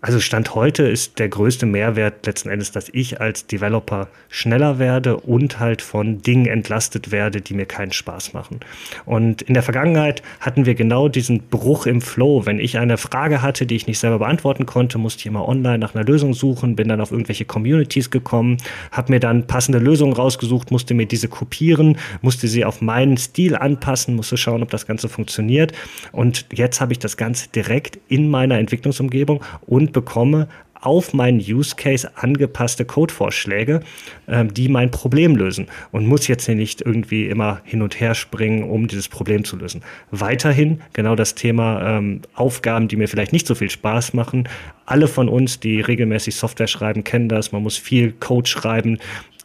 Also 0.00 0.20
Stand 0.20 0.54
heute 0.54 0.84
ist 0.84 1.18
der 1.18 1.28
größte 1.28 1.66
Mehrwert 1.66 2.24
letzten 2.24 2.50
Endes, 2.50 2.70
dass 2.70 2.88
ich 2.92 3.20
als 3.20 3.48
Developer 3.48 4.06
schneller 4.28 4.78
werde 4.78 5.16
und 5.16 5.58
halt 5.58 5.82
von 5.82 6.22
Dingen 6.22 6.46
entlastet 6.46 7.10
werde, 7.10 7.40
die 7.40 7.54
mir 7.54 7.66
keinen 7.66 7.90
Spaß 7.90 8.32
machen. 8.32 8.60
Und 9.06 9.42
in 9.42 9.54
der 9.54 9.64
Vergangenheit 9.64 10.22
hatten 10.38 10.66
wir 10.66 10.76
genau 10.76 11.08
diesen 11.08 11.40
Bruch 11.48 11.86
im 11.86 12.00
Flow. 12.00 12.46
Wenn 12.46 12.60
ich 12.60 12.78
eine 12.78 12.96
Frage 12.96 13.42
hatte, 13.42 13.66
die 13.66 13.74
ich 13.74 13.88
nicht 13.88 13.98
selber 13.98 14.20
beantworten 14.20 14.66
konnte, 14.66 14.98
musste 14.98 15.18
ich 15.18 15.26
immer 15.26 15.48
online 15.48 15.78
nach 15.78 15.96
einer 15.96 16.04
Lösung 16.04 16.32
suchen, 16.32 16.76
bin 16.76 16.86
dann 16.86 17.00
auf 17.00 17.10
irgendwelche 17.10 17.44
Communities 17.44 18.12
gekommen, 18.12 18.58
habe 18.92 19.10
mir 19.10 19.20
dann 19.20 19.48
passende 19.48 19.80
Lösungen 19.80 20.12
rausgesucht, 20.12 20.70
musste 20.70 20.94
mir 20.94 21.06
diese 21.06 21.26
kopieren, 21.26 21.98
musste 22.22 22.46
sie 22.46 22.64
auf 22.64 22.80
meinen 22.80 23.16
Stil 23.16 23.56
anpassen, 23.56 24.14
musste 24.14 24.36
schauen, 24.36 24.62
ob 24.62 24.70
das 24.70 24.86
Ganze 24.86 25.08
funktioniert. 25.08 25.72
Und 26.12 26.46
jetzt 26.52 26.80
habe 26.80 26.92
ich 26.92 27.00
das 27.00 27.16
Ganze 27.16 27.48
direkt 27.48 27.98
in 28.08 28.30
meiner 28.30 28.58
Entwicklungsumgebung 28.58 29.42
und 29.66 29.87
und 29.88 29.92
bekomme 29.92 30.48
auf 30.80 31.12
meinen 31.12 31.40
Use 31.40 31.74
Case 31.74 32.08
angepasste 32.14 32.84
Codevorschläge, 32.84 33.80
ähm, 34.28 34.54
die 34.54 34.68
mein 34.68 34.92
Problem 34.92 35.34
lösen 35.34 35.66
und 35.90 36.06
muss 36.06 36.28
jetzt 36.28 36.46
hier 36.46 36.54
nicht 36.54 36.82
irgendwie 36.82 37.26
immer 37.26 37.60
hin 37.64 37.82
und 37.82 37.98
her 37.98 38.14
springen, 38.14 38.62
um 38.62 38.86
dieses 38.86 39.08
Problem 39.08 39.42
zu 39.42 39.56
lösen. 39.56 39.82
Weiterhin 40.12 40.80
genau 40.92 41.16
das 41.16 41.34
Thema 41.34 41.98
ähm, 41.98 42.20
Aufgaben, 42.34 42.86
die 42.86 42.96
mir 42.96 43.08
vielleicht 43.08 43.32
nicht 43.32 43.46
so 43.46 43.56
viel 43.56 43.70
Spaß 43.70 44.14
machen. 44.14 44.48
Alle 44.86 45.08
von 45.08 45.28
uns, 45.28 45.58
die 45.58 45.80
regelmäßig 45.80 46.36
Software 46.36 46.68
schreiben, 46.68 47.02
kennen 47.02 47.28
das. 47.28 47.50
Man 47.50 47.62
muss 47.62 47.76
viel 47.76 48.12
Code 48.12 48.48
schreiben 48.48 48.98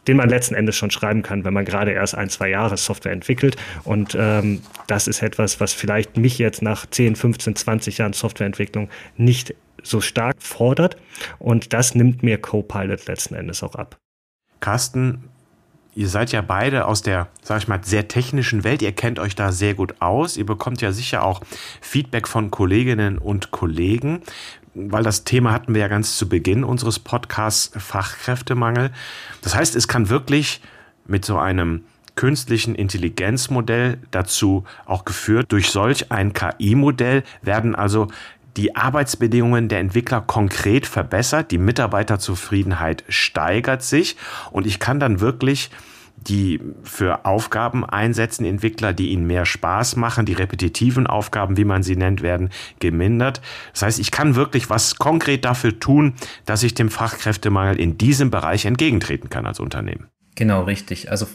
den 0.06 0.16
man 0.16 0.28
letzten 0.28 0.54
Endes 0.54 0.76
schon 0.76 0.90
schreiben 0.90 1.22
kann, 1.22 1.44
wenn 1.44 1.54
man 1.54 1.64
gerade 1.64 1.92
erst 1.92 2.14
ein, 2.14 2.28
zwei 2.28 2.48
Jahre 2.48 2.76
Software 2.76 3.12
entwickelt. 3.12 3.56
Und 3.84 4.16
ähm, 4.18 4.62
das 4.86 5.08
ist 5.08 5.22
etwas, 5.22 5.60
was 5.60 5.72
vielleicht 5.72 6.16
mich 6.16 6.38
jetzt 6.38 6.62
nach 6.62 6.86
10, 6.86 7.16
15, 7.16 7.56
20 7.56 7.98
Jahren 7.98 8.12
Softwareentwicklung 8.12 8.88
nicht 9.16 9.54
so 9.82 10.00
stark 10.00 10.36
fordert. 10.38 10.96
Und 11.38 11.72
das 11.72 11.94
nimmt 11.94 12.22
mir 12.22 12.38
Copilot 12.38 13.06
letzten 13.06 13.34
Endes 13.34 13.62
auch 13.62 13.74
ab. 13.74 13.96
Carsten, 14.60 15.24
ihr 15.94 16.08
seid 16.08 16.32
ja 16.32 16.40
beide 16.40 16.86
aus 16.86 17.02
der, 17.02 17.28
sag 17.42 17.58
ich 17.58 17.68
mal, 17.68 17.80
sehr 17.84 18.08
technischen 18.08 18.64
Welt. 18.64 18.82
Ihr 18.82 18.92
kennt 18.92 19.18
euch 19.18 19.34
da 19.34 19.52
sehr 19.52 19.74
gut 19.74 20.00
aus. 20.00 20.36
Ihr 20.36 20.46
bekommt 20.46 20.80
ja 20.80 20.92
sicher 20.92 21.22
auch 21.22 21.42
Feedback 21.80 22.28
von 22.28 22.50
Kolleginnen 22.50 23.18
und 23.18 23.50
Kollegen, 23.50 24.22
weil 24.74 25.02
das 25.02 25.24
Thema 25.24 25.52
hatten 25.52 25.74
wir 25.74 25.80
ja 25.82 25.88
ganz 25.88 26.16
zu 26.16 26.28
Beginn 26.28 26.64
unseres 26.64 26.98
Podcasts 26.98 27.70
Fachkräftemangel. 27.76 28.90
Das 29.42 29.54
heißt, 29.54 29.76
es 29.76 29.88
kann 29.88 30.08
wirklich 30.08 30.60
mit 31.06 31.24
so 31.24 31.38
einem 31.38 31.84
künstlichen 32.16 32.74
Intelligenzmodell 32.74 33.98
dazu 34.10 34.64
auch 34.86 35.04
geführt. 35.04 35.46
Durch 35.50 35.70
solch 35.70 36.12
ein 36.12 36.32
KI-Modell 36.32 37.24
werden 37.42 37.74
also 37.74 38.08
die 38.56 38.76
Arbeitsbedingungen 38.76 39.68
der 39.68 39.80
Entwickler 39.80 40.20
konkret 40.20 40.86
verbessert, 40.86 41.50
die 41.50 41.58
Mitarbeiterzufriedenheit 41.58 43.02
steigert 43.08 43.82
sich 43.82 44.16
und 44.52 44.66
ich 44.66 44.78
kann 44.78 45.00
dann 45.00 45.18
wirklich 45.18 45.70
die 46.16 46.60
für 46.82 47.24
Aufgaben 47.24 47.84
einsetzen, 47.84 48.44
Entwickler, 48.44 48.92
die 48.92 49.10
ihnen 49.10 49.26
mehr 49.26 49.44
Spaß 49.44 49.96
machen, 49.96 50.26
die 50.26 50.32
repetitiven 50.32 51.06
Aufgaben, 51.06 51.56
wie 51.56 51.64
man 51.64 51.82
sie 51.82 51.96
nennt, 51.96 52.22
werden 52.22 52.50
gemindert. 52.80 53.40
Das 53.72 53.82
heißt, 53.82 53.98
ich 53.98 54.10
kann 54.10 54.34
wirklich 54.34 54.70
was 54.70 54.96
konkret 54.96 55.44
dafür 55.44 55.78
tun, 55.78 56.14
dass 56.46 56.62
ich 56.62 56.74
dem 56.74 56.88
Fachkräftemangel 56.88 57.78
in 57.78 57.98
diesem 57.98 58.30
Bereich 58.30 58.64
entgegentreten 58.64 59.28
kann 59.28 59.46
als 59.46 59.60
Unternehmen. 59.60 60.08
Genau, 60.34 60.62
richtig. 60.64 61.10
Also 61.10 61.26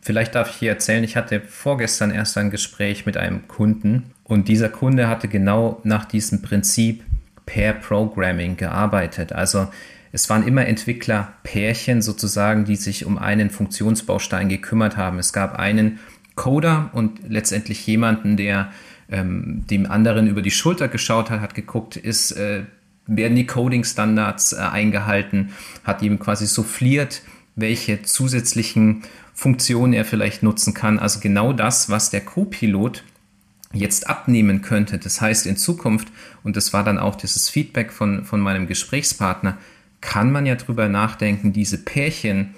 vielleicht 0.00 0.34
darf 0.34 0.50
ich 0.50 0.56
hier 0.56 0.70
erzählen, 0.70 1.04
ich 1.04 1.16
hatte 1.16 1.40
vorgestern 1.40 2.10
erst 2.10 2.38
ein 2.38 2.50
Gespräch 2.50 3.04
mit 3.04 3.16
einem 3.16 3.48
Kunden 3.48 4.12
und 4.24 4.48
dieser 4.48 4.68
Kunde 4.68 5.08
hatte 5.08 5.28
genau 5.28 5.80
nach 5.84 6.06
diesem 6.06 6.40
Prinzip 6.40 7.04
Pair 7.44 7.74
Programming 7.74 8.56
gearbeitet. 8.56 9.32
Also 9.32 9.68
es 10.16 10.30
waren 10.30 10.48
immer 10.48 10.64
Entwicklerpärchen 10.64 12.00
sozusagen, 12.00 12.64
die 12.64 12.76
sich 12.76 13.04
um 13.04 13.18
einen 13.18 13.50
Funktionsbaustein 13.50 14.48
gekümmert 14.48 14.96
haben. 14.96 15.18
Es 15.18 15.34
gab 15.34 15.58
einen 15.58 15.98
Coder 16.36 16.88
und 16.94 17.20
letztendlich 17.28 17.86
jemanden, 17.86 18.38
der 18.38 18.72
ähm, 19.10 19.64
dem 19.68 19.84
anderen 19.84 20.26
über 20.26 20.40
die 20.40 20.50
Schulter 20.50 20.88
geschaut 20.88 21.28
hat, 21.28 21.42
hat 21.42 21.54
geguckt, 21.54 21.96
ist, 21.96 22.32
äh, 22.32 22.62
werden 23.06 23.36
die 23.36 23.46
Coding-Standards 23.46 24.54
äh, 24.54 24.56
eingehalten, 24.56 25.50
hat 25.84 26.00
ihm 26.00 26.18
quasi 26.18 26.46
souffliert, 26.46 27.20
welche 27.54 28.00
zusätzlichen 28.00 29.02
Funktionen 29.34 29.92
er 29.92 30.06
vielleicht 30.06 30.42
nutzen 30.42 30.72
kann. 30.72 30.98
Also 30.98 31.20
genau 31.20 31.52
das, 31.52 31.90
was 31.90 32.08
der 32.08 32.22
Co-Pilot 32.22 33.04
jetzt 33.74 34.08
abnehmen 34.08 34.62
könnte. 34.62 34.96
Das 34.96 35.20
heißt 35.20 35.44
in 35.44 35.58
Zukunft, 35.58 36.08
und 36.42 36.56
das 36.56 36.72
war 36.72 36.84
dann 36.84 36.98
auch 36.98 37.16
dieses 37.16 37.50
Feedback 37.50 37.92
von, 37.92 38.24
von 38.24 38.40
meinem 38.40 38.66
Gesprächspartner, 38.66 39.58
kann 40.06 40.30
man 40.30 40.46
ja 40.46 40.54
drüber 40.54 40.88
nachdenken, 40.88 41.52
diese 41.52 41.78
Pärchen 41.78 42.54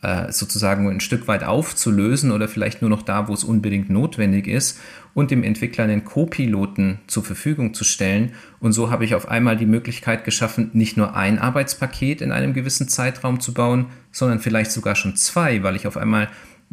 äh, 0.00 0.32
sozusagen 0.32 0.88
ein 0.88 1.00
Stück 1.00 1.28
weit 1.28 1.44
aufzulösen 1.44 2.32
oder 2.32 2.48
vielleicht 2.48 2.80
nur 2.80 2.88
noch 2.88 3.02
da, 3.02 3.28
wo 3.28 3.34
es 3.34 3.44
unbedingt 3.44 3.90
notwendig 3.90 4.46
ist 4.46 4.80
und 5.12 5.30
dem 5.30 5.42
Entwickler 5.42 5.84
einen 5.84 6.06
Co-Piloten 6.06 6.98
zur 7.06 7.24
Verfügung 7.24 7.74
zu 7.74 7.84
stellen. 7.84 8.32
Und 8.58 8.72
so 8.72 8.90
habe 8.90 9.04
ich 9.04 9.14
auf 9.14 9.28
einmal 9.28 9.58
die 9.58 9.66
Möglichkeit 9.66 10.24
geschaffen, 10.24 10.70
nicht 10.72 10.96
nur 10.96 11.14
ein 11.14 11.38
Arbeitspaket 11.38 12.22
in 12.22 12.32
einem 12.32 12.54
gewissen 12.54 12.88
Zeitraum 12.88 13.38
zu 13.38 13.52
bauen, 13.52 13.86
sondern 14.10 14.40
vielleicht 14.40 14.72
sogar 14.72 14.94
schon 14.94 15.14
zwei, 15.14 15.62
weil 15.62 15.76
ich 15.76 15.86
auf 15.86 15.98
einmal 15.98 16.28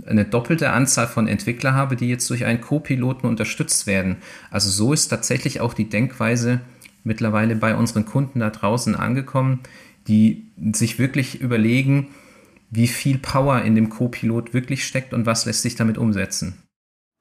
eine 0.05 0.24
doppelte 0.24 0.69
Anzahl 0.69 1.07
von 1.07 1.27
Entwickler 1.27 1.74
habe, 1.74 1.98
die 1.98 2.07
jetzt 2.07 2.29
durch 2.29 2.45
einen 2.45 2.62
Co-Piloten 2.62 3.27
unterstützt 3.27 3.86
werden. 3.86 4.15
Also 4.50 4.69
so 4.69 4.93
ist 4.93 5.10
tatsächlich 5.10 5.60
auch 5.60 5.74
die 5.74 5.89
Denkweise 5.89 6.62
mittlerweile 7.03 7.55
bei 7.55 7.75
unseren 7.75 8.05
Kunden 8.05 8.39
da 8.39 8.50
draußen 8.50 8.95
angekommen, 8.95 9.60
die 10.08 10.52
sich 10.74 11.00
wirklich 11.00 11.42
überlegen, 11.42 12.08
wie 12.70 12.88
viel 12.88 13.18
Power 13.18 13.62
in 13.62 13.76
dem 13.76 13.90
Co-Pilot 13.90 14.54
wirklich 14.54 14.86
steckt 14.86 15.14
und 15.14 15.26
was 15.26 15.46
lässt 15.46 15.62
sich 15.62 15.76
damit 15.76 15.98
umsetzen. 15.98 16.62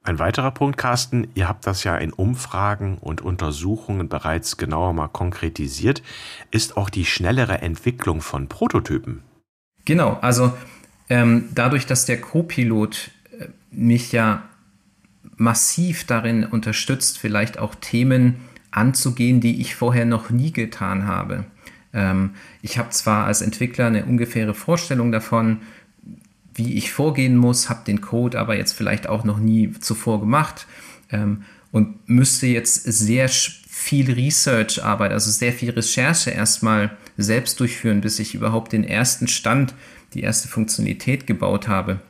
Ein 0.07 0.19
weiterer 0.19 0.51
Punkt, 0.51 0.77
Carsten, 0.77 1.29
ihr 1.35 1.49
habt 1.49 1.67
das 1.67 1.83
ja 1.83 1.97
in 1.97 2.13
Umfragen 2.13 2.99
und 2.99 3.23
Untersuchungen 3.23 4.11
bereits 4.11 4.59
genauer 4.59 4.93
mal 4.93 5.09
konkretisiert, 5.09 6.03
ist 6.51 6.77
auch 6.77 6.91
die 6.91 7.07
schnellere 7.07 7.63
Entwicklung 7.63 8.21
von 8.21 8.49
Prototypen. 8.49 9.23
Genau, 9.87 10.19
also 10.21 10.53
ähm, 11.09 11.49
dadurch, 11.55 11.87
dass 11.87 12.05
der 12.05 12.21
Co-Pilot 12.21 13.11
äh, 13.39 13.47
mich 13.71 14.13
ja 14.13 14.43
massiv 15.37 16.05
darin 16.05 16.45
unterstützt, 16.45 17.19
vielleicht 17.19 17.59
auch 17.59 17.75
Themen 17.75 18.37
anzugehen, 18.71 19.41
die 19.41 19.61
ich 19.61 19.75
vorher 19.75 20.05
noch 20.05 20.29
nie 20.29 20.53
getan 20.53 21.07
habe. 21.07 21.45
Ähm, 21.95 22.31
ich 22.61 22.79
habe 22.79 22.91
zwar 22.91 23.27
als 23.27 23.41
Entwickler 23.41 23.87
eine 23.87 24.05
ungefähre 24.05 24.55
Vorstellung 24.55 25.13
davon, 25.13 25.61
wie 26.55 26.75
ich 26.75 26.93
vorgehen 26.93 27.37
muss, 27.37 27.69
habe 27.69 27.85
den 27.87 28.01
Code 28.01 28.39
aber 28.39 28.57
jetzt 28.57 28.73
vielleicht 28.73 29.09
auch 29.09 29.25
noch 29.25 29.39
nie 29.39 29.73
zuvor 29.81 30.21
gemacht 30.21 30.67
ähm, 31.11 31.45
und 31.73 32.09
müsste 32.09 32.47
jetzt 32.47 32.85
sehr 32.85 33.29
viel 33.29 34.13
Research-Arbeit, 34.13 35.13
also 35.13 35.31
sehr 35.31 35.53
viel 35.53 35.71
Recherche 35.71 36.31
erstmal 36.31 36.97
selbst 37.17 37.59
durchführen, 37.59 38.01
bis 38.01 38.19
ich 38.19 38.35
überhaupt 38.35 38.73
den 38.73 38.85
ersten 38.85 39.29
Stand 39.29 39.75
die 40.15 40.23
erste 40.23 40.49
Funktionalität 40.49 41.27
gebaut 41.27 41.67
habe. 41.67 42.01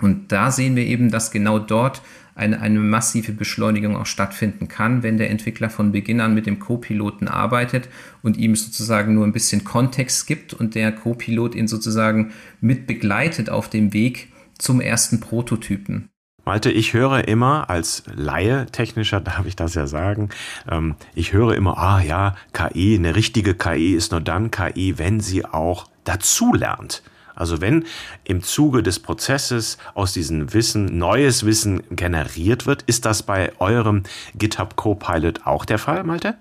Und 0.00 0.32
da 0.32 0.50
sehen 0.50 0.76
wir 0.76 0.84
eben, 0.84 1.10
dass 1.10 1.30
genau 1.30 1.58
dort 1.58 2.02
eine, 2.34 2.60
eine 2.60 2.80
massive 2.80 3.32
Beschleunigung 3.32 3.96
auch 3.96 4.06
stattfinden 4.06 4.68
kann, 4.68 5.02
wenn 5.02 5.18
der 5.18 5.30
Entwickler 5.30 5.70
von 5.70 5.92
Beginn 5.92 6.20
an 6.20 6.34
mit 6.34 6.46
dem 6.46 6.58
Co-Piloten 6.58 7.28
arbeitet 7.28 7.88
und 8.22 8.36
ihm 8.36 8.56
sozusagen 8.56 9.14
nur 9.14 9.24
ein 9.24 9.32
bisschen 9.32 9.64
Kontext 9.64 10.26
gibt 10.26 10.54
und 10.54 10.74
der 10.74 10.92
Co-Pilot 10.92 11.54
ihn 11.54 11.68
sozusagen 11.68 12.32
mit 12.60 12.86
begleitet 12.86 13.50
auf 13.50 13.68
dem 13.68 13.92
Weg 13.92 14.28
zum 14.58 14.80
ersten 14.80 15.20
Prototypen. 15.20 16.08
Malte, 16.44 16.70
ich 16.70 16.92
höre 16.92 17.26
immer 17.26 17.70
als 17.70 18.02
Laie, 18.14 18.66
technischer 18.66 19.20
darf 19.20 19.46
ich 19.46 19.56
das 19.56 19.74
ja 19.74 19.86
sagen, 19.86 20.28
ähm, 20.70 20.96
ich 21.14 21.32
höre 21.32 21.54
immer, 21.54 21.78
ah 21.78 22.02
ja, 22.02 22.36
KI, 22.52 22.96
eine 22.96 23.16
richtige 23.16 23.54
KI 23.54 23.94
ist 23.94 24.12
nur 24.12 24.20
dann 24.20 24.50
KI, 24.50 24.98
wenn 24.98 25.20
sie 25.20 25.44
auch 25.44 25.86
dazu 26.04 26.52
lernt. 26.52 27.02
Also 27.34 27.60
wenn 27.60 27.84
im 28.24 28.42
Zuge 28.42 28.82
des 28.82 29.00
Prozesses 29.00 29.78
aus 29.94 30.12
diesem 30.12 30.52
Wissen 30.54 30.98
neues 30.98 31.44
Wissen 31.44 31.82
generiert 31.90 32.66
wird, 32.66 32.82
ist 32.82 33.04
das 33.04 33.22
bei 33.22 33.52
eurem 33.58 34.02
GitHub 34.36 34.76
Copilot 34.76 35.46
auch 35.46 35.64
der 35.64 35.78
Fall, 35.78 36.04
Malte? 36.04 36.36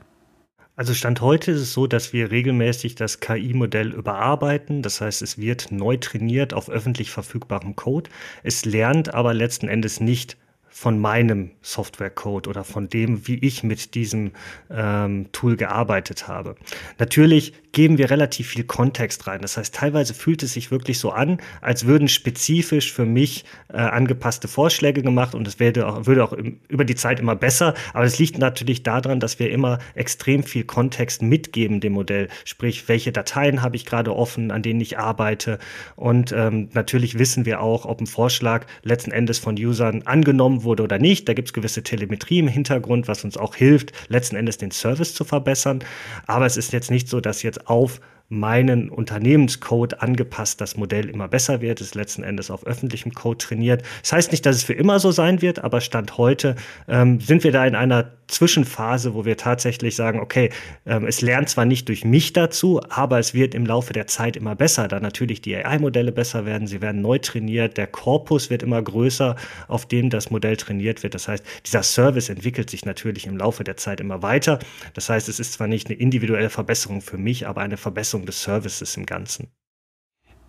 Also 0.76 0.96
Stand 0.96 1.22
heute 1.22 1.52
ist 1.52 1.62
es 1.62 1.74
so, 1.74 1.86
dass 1.86 2.14
wir 2.14 2.32
regelmäßig 2.32 2.96
das 2.96 3.20
KI-Modell 3.20 3.92
überarbeiten. 3.92 4.82
Das 4.82 5.02
heißt, 5.02 5.22
es 5.22 5.38
wird 5.38 5.72
neu 5.72 5.98
trainiert 5.98 6.54
auf 6.56 6.68
öffentlich 6.68 7.12
verfügbarem 7.12 7.76
Code. 7.76 8.10
Es 8.42 8.66
lernt 8.66 9.14
aber 9.14 9.36
letzten 9.36 9.68
Endes 9.68 10.00
nicht 10.00 10.36
von 10.74 11.00
meinem 11.00 11.52
Softwarecode 11.62 12.48
oder 12.48 12.64
von 12.64 12.90
dem, 12.90 13.28
wie 13.28 13.36
ich 13.36 13.64
mit 13.64 13.94
diesem 13.94 14.32
ähm, 14.72 15.28
Tool 15.32 15.56
gearbeitet 15.56 16.28
habe. 16.28 16.56
Natürlich 16.98 17.54
geben 17.74 18.00
wir 18.00 18.10
relativ 18.10 18.50
viel 18.50 18.64
Kontext 18.64 19.28
rein. 19.28 19.42
Das 19.42 19.56
heißt, 19.56 19.74
teilweise 19.74 20.16
fühlt 20.16 20.42
es 20.42 20.54
sich 20.54 20.72
wirklich 20.72 20.98
so 20.98 21.12
an, 21.12 21.38
als 21.62 21.86
würden 21.86 22.08
spezifisch 22.08 22.92
für 22.92 23.06
mich 23.06 23.46
äh, 23.72 23.78
angepasste 23.78 24.48
Vorschläge 24.48 25.04
gemacht 25.04 25.36
und 25.36 25.48
es 25.48 25.60
würde 25.60 25.88
auch, 25.88 26.08
würde 26.08 26.24
auch 26.24 26.34
im, 26.34 26.60
über 26.70 26.86
die 26.86 26.96
Zeit 26.96 27.20
immer 27.20 27.36
besser. 27.36 27.76
Aber 27.94 28.06
es 28.06 28.18
liegt 28.18 28.40
natürlich 28.40 28.82
daran, 28.82 29.20
dass 29.20 29.38
wir 29.38 29.52
immer 29.52 29.78
extrem 29.94 30.44
viel 30.44 30.64
Kontext 30.64 31.22
mitgeben 31.22 31.82
dem 31.82 31.94
Modell. 31.94 32.30
Sprich, 32.46 32.88
welche 32.88 33.12
Dateien 33.12 33.62
habe 33.62 33.76
ich 33.76 33.86
gerade 33.86 34.16
offen, 34.16 34.50
an 34.50 34.64
denen 34.64 34.82
ich 34.82 34.98
arbeite. 34.98 35.60
Und 35.96 36.32
ähm, 36.32 36.70
natürlich 36.74 37.20
wissen 37.20 37.46
wir 37.46 37.62
auch, 37.62 37.86
ob 37.86 38.02
ein 38.02 38.08
Vorschlag 38.08 38.66
letzten 38.82 39.12
Endes 39.12 39.38
von 39.38 39.56
Usern 39.56 40.02
angenommen 40.04 40.63
wurde 40.64 40.84
oder 40.84 41.00
nicht. 41.00 41.28
Da 41.28 41.34
gibt 41.34 41.50
es 41.50 41.54
gewisse 41.54 41.84
Telemetrie 41.84 42.40
im 42.40 42.48
Hintergrund, 42.48 43.08
was 43.08 43.24
uns 43.24 43.38
auch 43.38 43.56
hilft, 43.56 43.92
letzten 44.10 44.36
Endes 44.36 44.58
den 44.58 44.72
Service 44.72 45.14
zu 45.14 45.24
verbessern. 45.24 45.84
Aber 46.28 46.46
es 46.46 46.58
ist 46.58 46.74
jetzt 46.74 46.92
nicht 46.92 47.08
so, 47.08 47.20
dass 47.22 47.44
jetzt 47.44 47.68
auf 47.68 48.00
meinen 48.34 48.90
Unternehmenscode 48.90 50.02
angepasst 50.02 50.60
das 50.60 50.76
Modell 50.76 51.10
immer 51.10 51.28
besser 51.28 51.62
wird, 51.62 51.82
es 51.82 51.94
letzten 51.94 52.24
Endes 52.24 52.50
auf 52.50 52.66
öffentlichem 52.66 53.14
Code 53.14 53.38
trainiert. 53.38 53.84
Das 54.02 54.14
heißt 54.14 54.32
nicht, 54.32 54.46
dass 54.46 54.56
es 54.56 54.64
für 54.64 54.74
immer 54.74 55.00
so 55.00 55.12
sein 55.12 55.42
wird, 55.42 55.64
aber 55.64 55.82
Stand 55.82 56.18
heute 56.18 56.56
ähm, 56.88 57.20
sind 57.20 57.44
wir 57.44 57.52
da 57.52 57.66
in 57.66 57.76
einer 57.76 58.12
Zwischenphase, 58.28 59.14
wo 59.14 59.26
wir 59.26 59.38
tatsächlich 59.38 59.96
sagen, 59.96 60.20
okay, 60.20 60.50
ähm, 60.86 61.06
es 61.06 61.22
lernt 61.22 61.50
zwar 61.50 61.66
nicht 61.66 61.88
durch 61.88 62.04
mich 62.04 62.34
dazu, 62.34 62.82
aber 62.90 63.20
es 63.20 63.34
wird 63.34 63.54
im 63.54 63.66
Laufe 63.66 63.94
der 63.94 64.08
Zeit 64.08 64.36
immer 64.36 64.56
besser, 64.56 64.88
da 64.88 65.00
natürlich 65.00 65.42
die 65.42 65.56
AI-Modelle 65.56 66.12
besser 66.12 66.46
werden, 66.46 66.68
sie 66.68 66.82
werden 66.82 67.02
neu 67.02 67.20
trainiert, 67.20 67.78
der 67.78 67.86
Korpus 67.88 68.50
wird 68.50 68.64
immer 68.64 68.82
größer, 68.82 69.36
auf 69.68 69.86
dem 69.86 70.10
das 70.10 70.32
Modell 70.32 70.58
trainiert 70.58 71.04
wird. 71.04 71.14
Das 71.14 71.28
heißt, 71.28 71.46
dieser 71.66 71.84
Service 71.84 72.30
entwickelt 72.30 72.70
sich 72.70 72.86
natürlich 72.86 73.28
im 73.28 73.38
Laufe 73.38 73.64
der 73.64 73.78
Zeit 73.78 74.00
immer 74.00 74.24
weiter. 74.24 74.60
Das 74.96 75.10
heißt, 75.10 75.30
es 75.30 75.40
ist 75.40 75.54
zwar 75.54 75.68
nicht 75.68 75.88
eine 75.88 76.00
individuelle 76.00 76.50
Verbesserung 76.50 77.02
für 77.02 77.18
mich, 77.18 77.48
aber 77.48 77.62
eine 77.62 77.78
Verbesserung 77.78 78.23
des 78.26 78.44
Services 78.44 78.98
im 78.98 79.06
Ganzen. 79.06 79.48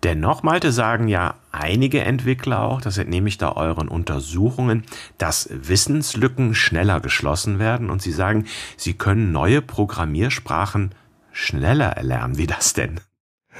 Dennoch, 0.03 0.43
Malte, 0.43 0.71
sagen 0.71 1.07
ja 1.07 1.35
einige 1.51 2.01
Entwickler 2.01 2.61
auch, 2.61 2.79
das 2.79 2.99
entnehme 2.99 3.27
ich 3.27 3.39
da 3.39 3.53
euren 3.53 3.87
Untersuchungen, 3.87 4.83
dass 5.17 5.49
Wissenslücken 5.51 6.53
schneller 6.53 6.99
geschlossen 6.99 7.57
werden 7.57 7.89
und 7.89 8.03
sie 8.03 8.11
sagen, 8.11 8.45
sie 8.77 8.93
können 8.93 9.31
neue 9.31 9.63
Programmiersprachen 9.63 10.93
schneller 11.31 11.87
erlernen. 11.87 12.37
Wie 12.37 12.45
das 12.45 12.73
denn? 12.73 12.99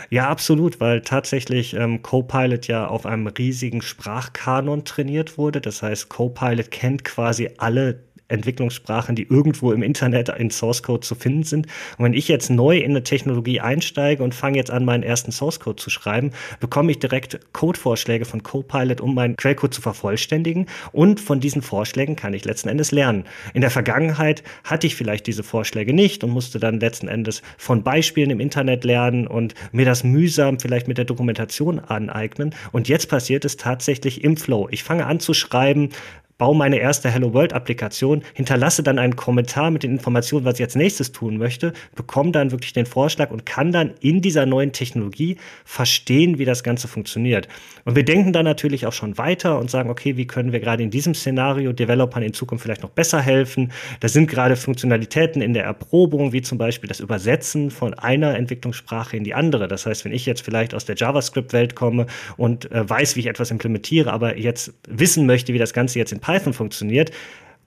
Ja, 0.10 0.30
absolut, 0.30 0.80
weil 0.80 1.02
tatsächlich 1.02 1.74
ähm, 1.74 2.02
Copilot 2.02 2.68
ja 2.68 2.88
auf 2.88 3.06
einem 3.06 3.28
riesigen 3.28 3.82
Sprachkanon 3.82 4.86
trainiert 4.86 5.38
wurde. 5.38 5.62
Das 5.62 5.82
heißt, 5.82 6.10
Copilot 6.10 6.70
kennt 6.70 7.04
quasi 7.04 7.50
alle 7.58 8.05
Entwicklungssprachen, 8.28 9.16
die 9.16 9.24
irgendwo 9.24 9.72
im 9.72 9.84
Internet 9.84 10.30
in 10.30 10.50
Source 10.50 10.84
Code 10.84 11.02
zu 11.02 11.16
finden 11.16 11.44
sind. 11.44 11.68
Und 11.98 12.06
wenn 12.06 12.14
ich 12.14 12.28
jetzt 12.28 12.50
neu 12.50 12.78
in 12.78 12.92
eine 12.92 13.04
Technologie 13.04 13.60
einsteige 13.60 14.24
und 14.24 14.34
fange 14.34 14.58
jetzt 14.58 14.72
an, 14.72 14.86
meinen 14.86 15.04
ersten 15.04 15.32
Source 15.32 15.60
Code 15.60 15.82
zu 15.82 15.90
schreiben, 15.90 16.32
bekomme 16.60 16.92
ich 16.92 17.00
direkt 17.00 17.40
Codevorschläge 17.54 18.26
von 18.26 18.44
Copilot, 18.44 19.02
um 19.02 19.14
meinen 19.14 19.36
Quellcode 19.36 19.74
zu 19.74 19.82
vervollständigen. 19.82 20.66
Und 20.92 21.20
von 21.20 21.40
diesen 21.40 21.62
Vorschlägen 21.62 22.16
kann 22.16 22.34
ich 22.34 22.46
letzten 22.46 22.70
Endes 22.70 22.92
lernen. 22.92 23.26
In 23.54 23.62
der 23.62 23.72
Vergangenheit 23.72 24.44
hatte 24.64 24.88
ich 24.88 24.96
vielleicht 24.96 25.28
diese 25.28 25.44
Vorschläge 25.44 25.94
nicht 25.94 26.24
und 26.24 26.32
musste 26.32 26.60
dann 26.60 26.80
letzten 26.80 27.08
Endes 27.08 27.42
von 27.58 27.84
Beispielen 27.84 28.32
im 28.32 28.40
Internet 28.40 28.84
lernen 28.84 29.28
und 29.28 29.54
mir 29.72 29.86
das 29.86 30.04
mühsam 30.04 30.60
vielleicht 30.60 30.88
mit 30.88 30.98
der 30.98 31.06
Dokumentation 31.06 31.80
aneignen. 31.80 32.56
Und 32.72 32.88
jetzt 32.88 33.10
passiert 33.10 33.46
es 33.46 33.58
tatsächlich 33.58 34.24
im 34.24 34.38
Flow. 34.38 34.68
Ich 34.72 34.84
fange 34.84 35.06
an 35.06 35.20
zu 35.20 35.34
schreiben, 35.34 35.90
baue 36.38 36.56
meine 36.56 36.78
erste 36.78 37.10
Hello 37.10 37.34
World 37.34 37.54
Applikation, 37.54 38.22
hinterlasse 38.34 38.84
dann 38.84 39.00
einen 39.00 39.16
Kommentar 39.16 39.72
mit 39.72 39.84
den 39.84 39.92
Informationen, 39.92 40.44
was 40.44 40.56
ich 40.56 40.66
als 40.66 40.76
nächstes 40.76 41.14
tun 41.14 41.38
möchte, 41.38 41.72
bekomme 41.96 42.32
dann 42.32 42.52
wirklich 42.52 42.74
den 42.74 42.86
Vorschlag 42.86 43.32
und 43.32 43.46
kann 43.46 43.72
dann 43.72 43.94
in 44.02 44.22
dieser 44.22 44.46
neuen 44.46 44.74
Technologie 44.74 45.38
verstehen, 45.64 46.38
wie 46.38 46.46
das 46.46 46.64
Ganze 46.64 46.90
funktioniert. 46.90 47.48
Und 47.86 47.96
wir 47.96 48.04
denken 48.04 48.34
dann 48.34 48.44
natürlich 48.44 48.86
auch 48.86 48.94
schon 48.94 49.18
weiter 49.18 49.60
und 49.60 49.72
sagen, 49.72 49.90
okay, 49.90 50.18
wie 50.18 50.28
können 50.28 50.52
wir 50.52 50.60
gerade 50.60 50.84
in 50.84 50.90
diesem 50.90 51.14
Szenario 51.14 51.72
Developern 51.72 52.24
in 52.24 52.34
Zukunft 52.34 52.64
vielleicht 52.64 52.84
noch 52.84 52.90
besser 52.90 53.22
helfen? 53.22 53.72
Da 54.02 54.10
sind 54.10 54.30
gerade 54.30 54.58
Funktionalitäten 54.58 55.42
in 55.42 55.54
der 55.54 55.64
Erprobung, 55.64 56.34
wie 56.34 56.42
zum 56.42 56.58
Beispiel 56.58 56.90
das 56.90 57.00
Übersetzen 57.00 57.72
von 57.72 57.94
einer 57.94 58.36
Entwicklungssprache 58.36 59.16
in 59.16 59.24
die 59.24 59.34
andere. 59.34 59.70
Das 59.70 59.86
heißt, 59.86 60.04
wenn 60.04 60.12
ich 60.12 60.26
jetzt 60.26 60.42
vielleicht 60.42 60.74
aus 60.74 60.84
der 60.84 60.96
JavaScript-Welt 60.96 61.76
komme 61.76 62.08
und 62.36 62.70
äh, 62.72 62.90
weiß, 62.90 63.16
wie 63.16 63.22
ich 63.22 63.28
etwas 63.28 63.52
implementiere, 63.52 64.12
aber 64.12 64.38
jetzt 64.38 64.74
wissen 64.90 65.26
möchte, 65.26 65.54
wie 65.54 65.60
das 65.60 65.74
Ganze 65.74 66.00
jetzt 66.00 66.12
in 66.12 66.20
Python 66.26 66.54
funktioniert, 66.54 67.12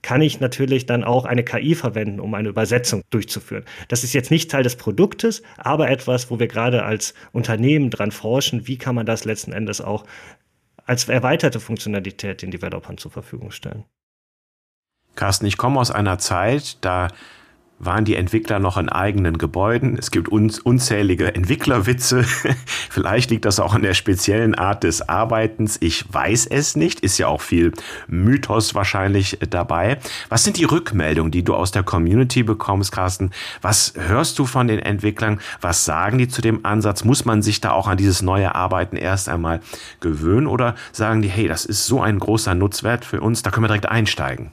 kann 0.03 0.21
ich 0.21 0.41
natürlich 0.41 0.87
dann 0.87 1.05
auch 1.05 1.25
eine 1.25 1.45
KI 1.45 1.75
verwenden, 1.75 2.21
um 2.21 2.35
eine 2.35 2.49
Übersetzung 2.49 3.03
durchzuführen. 3.11 3.65
Das 3.89 4.05
ist 4.05 4.13
jetzt 4.13 4.31
nicht 4.31 4.51
Teil 4.51 4.63
des 4.63 4.77
Produktes, 4.77 5.43
aber 5.57 5.91
etwas, 5.91 6.31
wo 6.31 6.39
wir 6.39 6.49
gerade 6.49 6.85
als 6.85 7.15
Unternehmen 7.33 7.91
dran 7.91 8.13
forschen, 8.13 8.67
wie 8.67 8.79
kann 8.79 8.95
man 8.95 9.07
das 9.07 9.25
letzten 9.25 9.53
Endes 9.53 9.81
auch 9.81 10.05
als 10.87 11.09
erweiterte 11.09 11.61
Funktionalität 11.61 12.43
den 12.43 12.51
Developern 12.51 12.97
zur 12.97 13.11
Verfügung 13.11 13.51
stellen. 13.51 13.85
Carsten, 15.15 15.47
ich 15.47 15.57
komme 15.57 15.81
aus 15.81 15.91
einer 15.91 16.19
Zeit, 16.19 16.79
da 16.81 17.09
waren 17.79 18.05
die 18.05 18.17
Entwickler 18.17 18.59
noch 18.59 18.77
in 18.77 18.89
eigenen 18.89 19.39
Gebäuden. 19.39 19.97
Es 19.99 20.11
gibt 20.11 20.29
uns, 20.29 20.59
unzählige 20.59 21.35
Entwicklerwitze. 21.35 22.25
Vielleicht 22.91 23.31
liegt 23.31 23.45
das 23.45 23.61
auch 23.61 23.75
an 23.75 23.83
der 23.83 23.95
speziellen 23.95 24.55
Art 24.55 24.85
des 24.85 25.09
Arbeitens. 25.09 25.79
Ich 25.81 26.05
weiß 26.13 26.47
es 26.47 26.77
nicht. 26.77 27.01
Ist 27.01 27.19
ja 27.19 27.29
auch 27.29 27.41
viel 27.41 27.73
Mythos 28.09 28.75
wahrscheinlich 28.75 29.39
dabei. 29.51 29.99
Was 30.29 30.45
sind 30.45 30.57
die 30.57 30.65
Rückmeldungen, 30.65 31.31
die 31.31 31.45
du 31.45 31.55
aus 31.55 31.71
der 31.71 31.83
Community 31.83 32.43
bekommst, 32.43 32.93
Carsten? 32.93 33.31
Was 33.63 33.95
hörst 33.97 34.39
du 34.39 34.47
von 34.47 34.67
den 34.67 34.81
Entwicklern? 34.81 35.41
Was 35.61 35.85
sagen 35.85 36.19
die 36.19 36.29
zu 36.29 36.43
dem 36.43 36.65
Ansatz? 36.65 37.05
Muss 37.05 37.25
man 37.25 37.43
sich 37.43 37.61
da 37.61 37.73
auch 37.73 37.87
an 37.87 37.97
dieses 37.97 38.23
neue 38.23 38.55
Arbeiten 38.55 38.97
erst 38.97 39.29
einmal 39.29 39.61
gewöhnen 40.01 40.47
oder 40.47 40.75
sagen 40.93 41.23
die, 41.23 41.29
hey, 41.29 41.47
das 41.47 41.65
ist 41.65 41.87
so 41.87 42.01
ein 42.01 42.19
großer 42.19 42.55
Nutzwert 42.55 43.05
für 43.05 43.21
uns, 43.21 43.43
da 43.43 43.51
können 43.51 43.65
wir 43.65 43.69
direkt 43.69 43.89
einsteigen? 43.89 44.51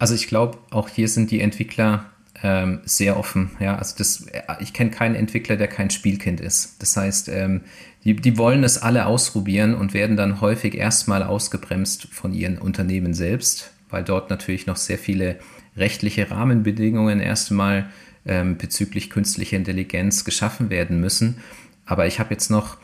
Also 0.00 0.14
ich 0.14 0.28
glaube, 0.28 0.56
auch 0.70 0.88
hier 0.88 1.08
sind 1.08 1.30
die 1.30 1.42
Entwickler 1.42 2.06
ähm, 2.42 2.80
sehr 2.84 3.18
offen. 3.18 3.50
Ja, 3.60 3.76
also 3.76 3.94
das, 3.98 4.26
äh, 4.28 4.40
ich 4.60 4.72
kenne 4.72 4.90
keinen 4.90 5.14
Entwickler, 5.14 5.58
der 5.58 5.68
kein 5.68 5.90
Spielkind 5.90 6.40
ist. 6.40 6.80
Das 6.80 6.96
heißt, 6.96 7.28
ähm, 7.28 7.60
die, 8.02 8.16
die 8.16 8.38
wollen 8.38 8.64
es 8.64 8.78
alle 8.78 9.04
ausprobieren 9.04 9.74
und 9.74 9.92
werden 9.92 10.16
dann 10.16 10.40
häufig 10.40 10.74
erstmal 10.74 11.22
ausgebremst 11.22 12.08
von 12.10 12.32
ihren 12.32 12.56
Unternehmen 12.56 13.12
selbst, 13.12 13.72
weil 13.90 14.02
dort 14.02 14.30
natürlich 14.30 14.66
noch 14.66 14.76
sehr 14.76 14.96
viele 14.96 15.38
rechtliche 15.76 16.30
Rahmenbedingungen 16.30 17.20
erstmal 17.20 17.90
ähm, 18.24 18.56
bezüglich 18.56 19.10
künstlicher 19.10 19.58
Intelligenz 19.58 20.24
geschaffen 20.24 20.70
werden 20.70 20.98
müssen. 20.98 21.36
Aber 21.84 22.06
ich 22.06 22.18
habe 22.18 22.30
jetzt 22.32 22.50
noch 22.50 22.78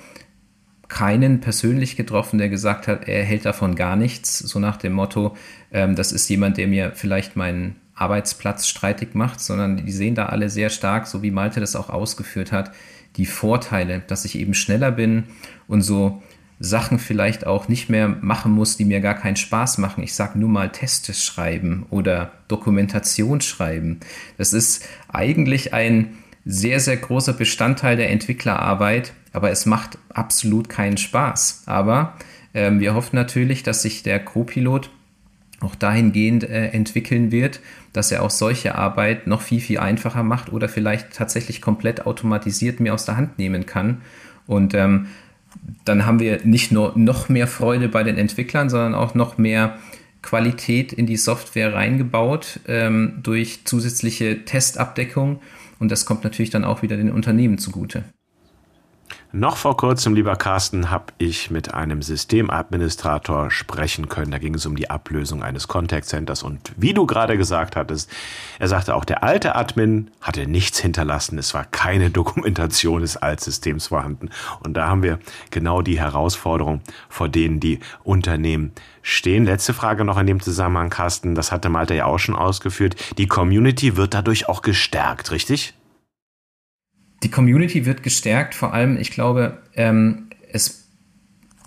keinen 0.88 1.40
persönlich 1.40 1.96
getroffen, 1.96 2.38
der 2.38 2.48
gesagt 2.48 2.88
hat, 2.88 3.08
er 3.08 3.24
hält 3.24 3.44
davon 3.44 3.74
gar 3.74 3.96
nichts, 3.96 4.38
so 4.38 4.58
nach 4.58 4.76
dem 4.76 4.92
Motto, 4.92 5.36
ähm, 5.72 5.96
das 5.96 6.12
ist 6.12 6.28
jemand, 6.28 6.56
der 6.56 6.68
mir 6.68 6.92
vielleicht 6.94 7.36
meinen 7.36 7.76
Arbeitsplatz 7.94 8.66
streitig 8.66 9.14
macht, 9.14 9.40
sondern 9.40 9.84
die 9.84 9.92
sehen 9.92 10.14
da 10.14 10.26
alle 10.26 10.50
sehr 10.50 10.70
stark, 10.70 11.06
so 11.06 11.22
wie 11.22 11.30
Malte 11.30 11.60
das 11.60 11.76
auch 11.76 11.90
ausgeführt 11.90 12.52
hat, 12.52 12.72
die 13.16 13.26
Vorteile, 13.26 14.02
dass 14.06 14.24
ich 14.24 14.38
eben 14.38 14.54
schneller 14.54 14.92
bin 14.92 15.24
und 15.66 15.82
so 15.82 16.22
Sachen 16.58 16.98
vielleicht 16.98 17.46
auch 17.46 17.68
nicht 17.68 17.90
mehr 17.90 18.08
machen 18.08 18.52
muss, 18.52 18.76
die 18.76 18.84
mir 18.84 19.00
gar 19.00 19.14
keinen 19.14 19.36
Spaß 19.36 19.78
machen. 19.78 20.02
Ich 20.02 20.14
sage 20.14 20.38
nur 20.38 20.48
mal 20.48 20.70
Tests 20.70 21.22
schreiben 21.22 21.86
oder 21.90 22.32
Dokumentation 22.48 23.40
schreiben. 23.40 24.00
Das 24.38 24.52
ist 24.52 24.86
eigentlich 25.08 25.74
ein 25.74 26.16
sehr, 26.46 26.78
sehr 26.78 26.96
großer 26.96 27.32
Bestandteil 27.32 27.96
der 27.96 28.10
Entwicklerarbeit, 28.10 29.12
aber 29.32 29.50
es 29.50 29.66
macht 29.66 29.98
absolut 30.08 30.68
keinen 30.68 30.96
Spaß. 30.96 31.64
Aber 31.66 32.14
äh, 32.52 32.70
wir 32.72 32.94
hoffen 32.94 33.16
natürlich, 33.16 33.64
dass 33.64 33.82
sich 33.82 34.04
der 34.04 34.24
Co-Pilot 34.24 34.88
auch 35.60 35.74
dahingehend 35.74 36.44
äh, 36.44 36.68
entwickeln 36.68 37.32
wird, 37.32 37.60
dass 37.92 38.12
er 38.12 38.22
auch 38.22 38.30
solche 38.30 38.76
Arbeit 38.76 39.26
noch 39.26 39.40
viel, 39.40 39.60
viel 39.60 39.78
einfacher 39.78 40.22
macht 40.22 40.52
oder 40.52 40.68
vielleicht 40.68 41.12
tatsächlich 41.12 41.60
komplett 41.60 42.06
automatisiert 42.06 42.78
mir 42.78 42.94
aus 42.94 43.06
der 43.06 43.16
Hand 43.16 43.38
nehmen 43.38 43.66
kann. 43.66 44.02
Und 44.46 44.74
ähm, 44.74 45.06
dann 45.84 46.06
haben 46.06 46.20
wir 46.20 46.40
nicht 46.44 46.70
nur 46.70 46.92
noch 46.96 47.28
mehr 47.28 47.48
Freude 47.48 47.88
bei 47.88 48.04
den 48.04 48.18
Entwicklern, 48.18 48.70
sondern 48.70 48.94
auch 48.94 49.14
noch 49.14 49.36
mehr 49.38 49.78
Qualität 50.22 50.92
in 50.92 51.06
die 51.06 51.16
Software 51.16 51.74
reingebaut 51.74 52.60
ähm, 52.68 53.20
durch 53.22 53.64
zusätzliche 53.64 54.44
Testabdeckung 54.44 55.40
und 55.78 55.90
das 55.90 56.06
kommt 56.06 56.24
natürlich 56.24 56.50
dann 56.50 56.64
auch 56.64 56.82
wieder 56.82 56.96
den 56.96 57.10
Unternehmen 57.10 57.58
zugute. 57.58 58.04
Noch 59.38 59.58
vor 59.58 59.76
kurzem, 59.76 60.14
lieber 60.14 60.34
Carsten, 60.36 60.90
habe 60.90 61.12
ich 61.18 61.50
mit 61.50 61.74
einem 61.74 62.00
Systemadministrator 62.00 63.50
sprechen 63.50 64.08
können. 64.08 64.30
Da 64.30 64.38
ging 64.38 64.54
es 64.54 64.64
um 64.64 64.76
die 64.76 64.88
Ablösung 64.88 65.42
eines 65.42 65.68
Contact 65.68 66.06
Centers. 66.06 66.42
Und 66.42 66.72
wie 66.78 66.94
du 66.94 67.04
gerade 67.04 67.36
gesagt 67.36 67.76
hattest, 67.76 68.10
er 68.58 68.68
sagte 68.68 68.94
auch, 68.94 69.04
der 69.04 69.22
alte 69.22 69.54
Admin 69.54 70.10
hatte 70.22 70.46
nichts 70.46 70.78
hinterlassen. 70.78 71.36
Es 71.36 71.52
war 71.52 71.66
keine 71.66 72.08
Dokumentation 72.16 73.02
des 73.02 73.18
Altsystems 73.18 73.88
vorhanden. 73.88 74.30
Und 74.60 74.72
da 74.72 74.88
haben 74.88 75.02
wir 75.02 75.18
genau 75.50 75.82
die 75.82 76.00
Herausforderung, 76.00 76.80
vor 77.10 77.28
denen 77.28 77.60
die 77.60 77.80
Unternehmen 78.04 78.72
stehen. 79.02 79.44
Letzte 79.44 79.74
Frage 79.74 80.06
noch 80.06 80.16
in 80.16 80.26
dem 80.26 80.40
Zusammenhang, 80.40 80.88
Carsten. 80.88 81.34
Das 81.34 81.52
hatte 81.52 81.68
Malte 81.68 81.94
ja 81.94 82.06
auch 82.06 82.18
schon 82.18 82.36
ausgeführt. 82.36 82.96
Die 83.18 83.26
Community 83.26 83.98
wird 83.98 84.14
dadurch 84.14 84.48
auch 84.48 84.62
gestärkt, 84.62 85.30
richtig? 85.30 85.74
Die 87.22 87.30
Community 87.30 87.86
wird 87.86 88.02
gestärkt, 88.02 88.54
vor 88.54 88.74
allem, 88.74 88.98
ich 88.98 89.10
glaube, 89.10 89.58
ähm, 89.74 90.28
es, 90.52 90.88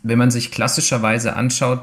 wenn 0.03 0.17
man 0.17 0.31
sich 0.31 0.51
klassischerweise 0.51 1.35
anschaut, 1.35 1.81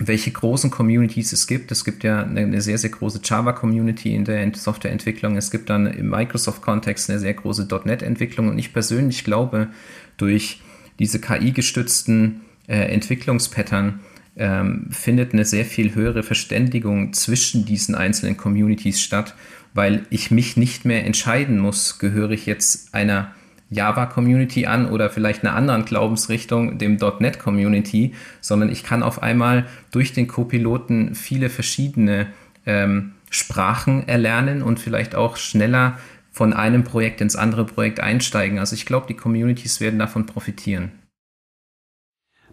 welche 0.00 0.30
großen 0.30 0.70
Communities 0.70 1.32
es 1.32 1.46
gibt. 1.46 1.70
Es 1.70 1.84
gibt 1.84 2.04
ja 2.04 2.22
eine, 2.22 2.40
eine 2.40 2.60
sehr, 2.62 2.78
sehr 2.78 2.90
große 2.90 3.20
Java-Community 3.22 4.14
in 4.14 4.24
der 4.24 4.50
Softwareentwicklung. 4.54 5.36
Es 5.36 5.50
gibt 5.50 5.68
dann 5.68 5.86
im 5.86 6.08
Microsoft-Kontext 6.08 7.10
eine 7.10 7.18
sehr 7.18 7.34
große 7.34 7.68
.NET-Entwicklung. 7.84 8.48
Und 8.48 8.58
ich 8.58 8.72
persönlich 8.72 9.24
glaube, 9.24 9.68
durch 10.16 10.62
diese 10.98 11.20
KI-gestützten 11.20 12.40
äh, 12.66 12.78
Entwicklungspattern 12.92 14.00
ähm, 14.36 14.86
findet 14.90 15.34
eine 15.34 15.44
sehr 15.44 15.66
viel 15.66 15.94
höhere 15.94 16.22
Verständigung 16.22 17.12
zwischen 17.12 17.66
diesen 17.66 17.94
einzelnen 17.94 18.38
Communities 18.38 19.02
statt 19.02 19.34
weil 19.74 20.06
ich 20.10 20.30
mich 20.30 20.56
nicht 20.56 20.84
mehr 20.84 21.04
entscheiden 21.04 21.58
muss, 21.58 21.98
gehöre 21.98 22.30
ich 22.30 22.46
jetzt 22.46 22.94
einer 22.94 23.34
Java-Community 23.70 24.66
an 24.66 24.90
oder 24.90 25.10
vielleicht 25.10 25.44
einer 25.44 25.54
anderen 25.54 25.84
Glaubensrichtung, 25.84 26.78
dem 26.78 26.96
.NET-Community, 26.96 28.14
sondern 28.40 28.70
ich 28.70 28.82
kann 28.82 29.02
auf 29.02 29.22
einmal 29.22 29.66
durch 29.92 30.12
den 30.12 30.26
Copiloten 30.26 31.14
viele 31.14 31.48
verschiedene 31.48 32.26
ähm, 32.66 33.12
Sprachen 33.30 34.08
erlernen 34.08 34.62
und 34.62 34.80
vielleicht 34.80 35.14
auch 35.14 35.36
schneller 35.36 35.98
von 36.32 36.52
einem 36.52 36.84
Projekt 36.84 37.20
ins 37.20 37.36
andere 37.36 37.64
Projekt 37.64 38.00
einsteigen. 38.00 38.58
Also 38.58 38.74
ich 38.74 38.86
glaube, 38.86 39.06
die 39.08 39.14
Communities 39.14 39.80
werden 39.80 39.98
davon 39.98 40.26
profitieren. 40.26 40.90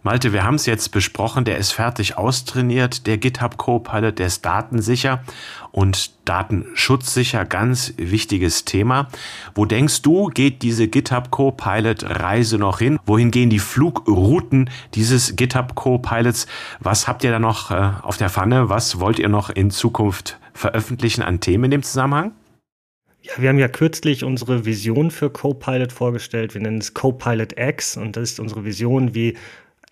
Malte, 0.04 0.32
wir 0.32 0.44
haben 0.44 0.56
es 0.56 0.66
jetzt 0.66 0.90
besprochen, 0.90 1.44
der 1.44 1.58
ist 1.58 1.72
fertig 1.72 2.18
austrainiert, 2.18 3.08
der 3.08 3.18
GitHub 3.18 3.58
Copilot, 3.58 4.20
der 4.20 4.28
ist 4.28 4.46
datensicher 4.46 5.24
und 5.72 6.12
datenschutzsicher, 6.28 7.46
ganz 7.46 7.94
wichtiges 7.98 8.64
Thema. 8.64 9.08
Wo 9.56 9.66
denkst 9.66 10.02
du, 10.04 10.28
geht 10.28 10.62
diese 10.62 10.88
GitHub 10.88 11.32
Copilot 11.32 12.04
Reise 12.04 12.58
noch 12.58 12.80
hin? 12.80 13.00
Wohin 13.06 13.32
gehen 13.32 13.50
die 13.50 13.60
Flugrouten 13.60 14.70
dieses 14.94 15.36
GitHub 15.36 15.76
Copilots? 15.76 16.48
Was 16.80 17.08
habt 17.08 17.24
ihr 17.24 17.32
da 17.32 17.40
noch 17.40 17.72
äh, 17.72 17.92
auf 18.02 18.18
der 18.18 18.30
Pfanne? 18.30 18.70
Was 18.70 19.00
wollt 19.00 19.20
ihr 19.20 19.30
noch 19.30 19.50
in 19.50 19.72
Zukunft 19.72 20.40
veröffentlichen 20.54 21.22
an 21.22 21.40
Themen 21.40 21.66
in 21.66 21.72
dem 21.72 21.84
Zusammenhang? 21.84 22.32
Ja, 23.22 23.34
wir 23.38 23.50
haben 23.50 23.60
ja 23.60 23.68
kürzlich 23.68 24.24
unsere 24.24 24.66
Vision 24.66 25.12
für 25.12 25.30
Copilot 25.30 25.92
vorgestellt. 25.92 26.54
Wir 26.54 26.62
nennen 26.62 26.78
es 26.78 26.94
Copilot 26.94 27.58
X 27.60 27.98
und 27.98 28.16
das 28.16 28.32
ist 28.32 28.40
unsere 28.40 28.64
Vision, 28.64 29.14
wie 29.14 29.36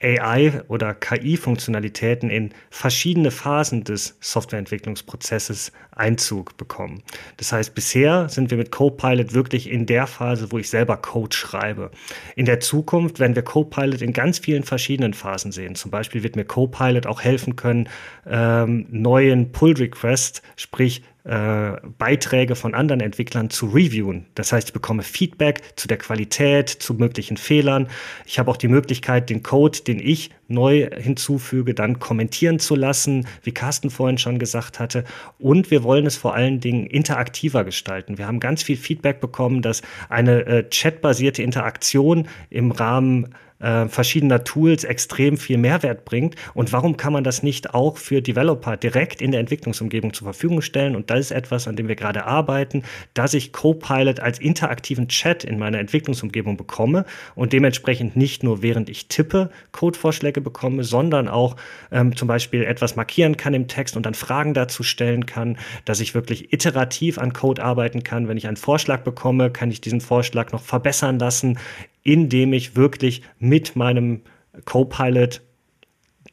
AI 0.02 0.62
oder 0.68 0.94
KI-Funktionalitäten 0.94 2.30
in 2.30 2.54
verschiedene 2.70 3.32
Phasen 3.32 3.84
des 3.86 4.18
Softwareentwicklungsprozesses 4.20 5.72
Einzug 5.92 6.58
bekommen. 6.58 7.02
Das 7.38 7.54
heißt, 7.54 7.74
bisher 7.74 8.28
sind 8.28 8.52
wir 8.52 8.58
mit 8.58 8.72
Copilot 8.72 9.34
wirklich 9.34 9.70
in 9.70 9.86
der 9.86 10.06
Phase, 10.08 10.52
wo 10.52 10.58
ich 10.58 10.70
selber 10.70 10.98
Code 10.98 11.36
schreibe. 11.36 11.92
In 12.36 12.46
der 12.46 12.60
Zukunft 12.60 13.20
werden 13.20 13.36
wir 13.36 13.44
Copilot 13.44 14.02
in 14.02 14.12
ganz 14.12 14.40
vielen 14.40 14.64
verschiedenen 14.64 15.14
Phasen 15.14 15.54
sehen. 15.54 15.76
Zum 15.76 15.92
Beispiel 15.92 16.24
wird 16.24 16.36
mir 16.36 16.46
Copilot 16.46 17.08
auch 17.08 17.22
helfen 17.22 17.56
können, 17.56 17.88
ähm, 18.28 18.88
neuen 18.90 19.54
Pull-Request, 19.54 20.42
sprich 20.58 21.04
äh, 21.26 21.78
Beiträge 21.98 22.56
von 22.56 22.76
anderen 22.76 23.02
Entwicklern 23.02 23.50
zu 23.50 23.66
reviewen. 23.66 24.28
Das 24.36 24.52
heißt, 24.52 24.70
ich 24.70 24.74
bekomme 24.74 25.02
Feedback 25.02 25.62
zu 25.76 25.88
der 25.88 25.98
Qualität, 25.98 26.70
zu 26.70 26.94
möglichen 26.94 27.38
Fehlern. 27.38 27.88
Ich 28.26 28.38
habe 28.38 28.52
auch 28.52 28.58
die 28.58 28.68
Möglichkeit, 28.68 29.30
den 29.32 29.42
Code, 29.42 29.80
den 29.80 30.00
ich 30.00 30.30
neu 30.48 30.88
hinzufüge, 30.96 31.74
dann 31.74 32.00
kommentieren 32.00 32.60
zu 32.60 32.76
lassen, 32.76 33.28
wie 33.42 33.52
Carsten 33.52 33.90
vorhin 33.90 34.20
schon 34.20 34.38
gesagt 34.38 34.80
hatte. 34.80 35.04
Und 35.40 35.72
wir 35.72 35.82
wollen 35.82 36.06
es 36.06 36.16
vor 36.16 36.36
allen 36.36 36.60
Dingen 36.60 36.86
interaktiver 36.86 37.64
gestalten. 37.64 38.20
Wir 38.20 38.28
haben 38.28 38.40
ganz 38.40 38.62
viel 38.62 38.78
Feedback 38.78 39.20
bekommen, 39.20 39.64
dass 39.64 39.82
eine 40.10 40.46
äh, 40.46 40.70
chatbasierte 40.70 41.42
Interaktion 41.42 42.28
im 42.52 42.72
Rahmen 42.72 43.34
äh, 43.60 43.88
verschiedener 43.88 44.44
Tools 44.44 44.84
extrem 44.84 45.38
viel 45.38 45.58
Mehrwert 45.58 46.06
bringt. 46.06 46.36
Und 46.54 46.74
warum 46.74 46.98
kann 46.98 47.14
man 47.14 47.24
das 47.24 47.44
nicht 47.44 47.74
auch 47.74 47.98
für 47.98 48.22
Developer 48.22 48.78
direkt 48.78 49.22
in 49.22 49.32
der 49.32 49.40
Entwicklungsumgebung 49.40 50.14
zur 50.14 50.26
Verfügung 50.26 50.62
stellen? 50.62 50.96
Und 50.96 51.10
das 51.10 51.20
ist 51.20 51.32
etwas, 51.32 51.68
an 51.68 51.76
dem 51.76 51.88
wir 51.88 51.96
gerade 51.96 52.26
arbeiten, 52.26 52.84
dass 53.14 53.34
ich 53.34 53.54
Copilot 53.54 54.20
als 54.20 54.40
interaktiven 54.40 55.08
Chat 55.08 55.44
in 55.44 55.58
meiner 55.58 55.80
Entwicklungsumgebung 55.80 56.58
bekomme 56.58 57.06
und 57.36 57.54
dementsprechend 57.54 58.16
nicht 58.16 58.44
nur 58.44 58.62
während 58.62 58.90
ich 58.90 59.08
tippe 59.08 59.50
Codevorschläge 59.72 60.42
bekomme, 60.42 60.84
sondern 60.84 61.28
auch 61.28 61.56
ähm, 61.92 62.16
zum 62.16 62.28
Beispiel 62.28 62.64
etwas 62.64 62.96
markieren 62.96 63.38
kann 63.38 63.54
im 63.54 63.68
Text 63.68 63.96
und 63.96 64.06
dann 64.06 64.14
Fragen 64.14 64.54
dazu 64.54 64.84
stellen 64.84 65.26
kann, 65.26 65.58
dass 65.86 66.00
ich 66.00 66.14
wirklich 66.14 66.54
iterativ 66.54 67.18
an 67.18 67.34
Code 67.34 67.64
arbeiten 67.64 68.04
kann. 68.04 68.28
Wenn 68.28 68.38
ich 68.38 68.48
einen 68.48 68.58
Vorschlag 68.58 69.02
bekomme, 69.02 69.52
kann 69.52 69.72
ich 69.72 69.82
diesen 69.82 70.02
Vorschlag 70.02 70.52
noch 70.52 70.62
verbessern 70.62 71.20
lassen, 71.20 71.58
indem 72.06 72.54
ich 72.54 72.78
wirklich 72.78 73.24
mit 73.40 73.76
meinem 73.76 74.22
Co-Pilot, 74.64 75.42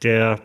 der 0.03 0.39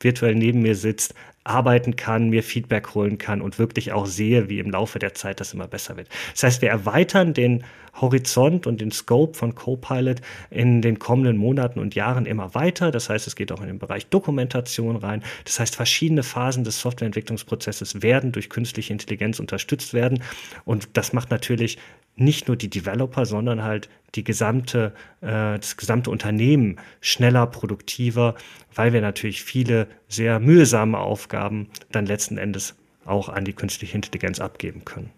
virtuell 0.00 0.34
neben 0.34 0.62
mir 0.62 0.74
sitzt, 0.74 1.14
arbeiten 1.44 1.96
kann, 1.96 2.30
mir 2.30 2.42
Feedback 2.42 2.94
holen 2.94 3.18
kann 3.18 3.40
und 3.40 3.58
wirklich 3.58 3.92
auch 3.92 4.06
sehe, 4.06 4.48
wie 4.48 4.58
im 4.58 4.70
Laufe 4.70 4.98
der 4.98 5.14
Zeit 5.14 5.38
das 5.40 5.54
immer 5.54 5.68
besser 5.68 5.96
wird. 5.96 6.08
Das 6.32 6.42
heißt, 6.42 6.62
wir 6.62 6.70
erweitern 6.70 7.34
den 7.34 7.64
Horizont 7.94 8.66
und 8.66 8.80
den 8.80 8.90
Scope 8.90 9.36
von 9.36 9.54
Copilot 9.54 10.20
in 10.50 10.82
den 10.82 10.98
kommenden 10.98 11.36
Monaten 11.36 11.78
und 11.78 11.94
Jahren 11.94 12.26
immer 12.26 12.54
weiter. 12.54 12.90
Das 12.90 13.08
heißt, 13.08 13.26
es 13.26 13.36
geht 13.36 13.52
auch 13.52 13.60
in 13.60 13.66
den 13.66 13.78
Bereich 13.78 14.06
Dokumentation 14.06 14.96
rein. 14.96 15.22
Das 15.44 15.60
heißt, 15.60 15.76
verschiedene 15.76 16.22
Phasen 16.22 16.64
des 16.64 16.80
Softwareentwicklungsprozesses 16.80 18.02
werden 18.02 18.32
durch 18.32 18.50
künstliche 18.50 18.92
Intelligenz 18.92 19.40
unterstützt 19.40 19.94
werden. 19.94 20.22
Und 20.64 20.88
das 20.94 21.12
macht 21.12 21.30
natürlich 21.30 21.78
nicht 22.16 22.48
nur 22.48 22.56
die 22.56 22.68
Developer, 22.68 23.24
sondern 23.24 23.62
halt 23.62 23.88
die 24.14 24.24
gesamte, 24.24 24.92
äh, 25.20 25.58
das 25.58 25.76
gesamte 25.76 26.10
Unternehmen 26.10 26.76
schneller, 27.00 27.46
produktiver, 27.46 28.34
weil 28.74 28.92
wir 28.92 29.00
natürlich 29.00 29.42
viele 29.42 29.86
sehr 30.08 30.38
mühsame 30.38 30.98
Aufgaben 30.98 31.68
dann 31.92 32.06
letzten 32.06 32.36
Endes 32.38 32.74
auch 33.04 33.28
an 33.28 33.44
die 33.44 33.54
künstliche 33.54 33.96
Intelligenz 33.96 34.40
abgeben 34.40 34.84
können. 34.84 35.10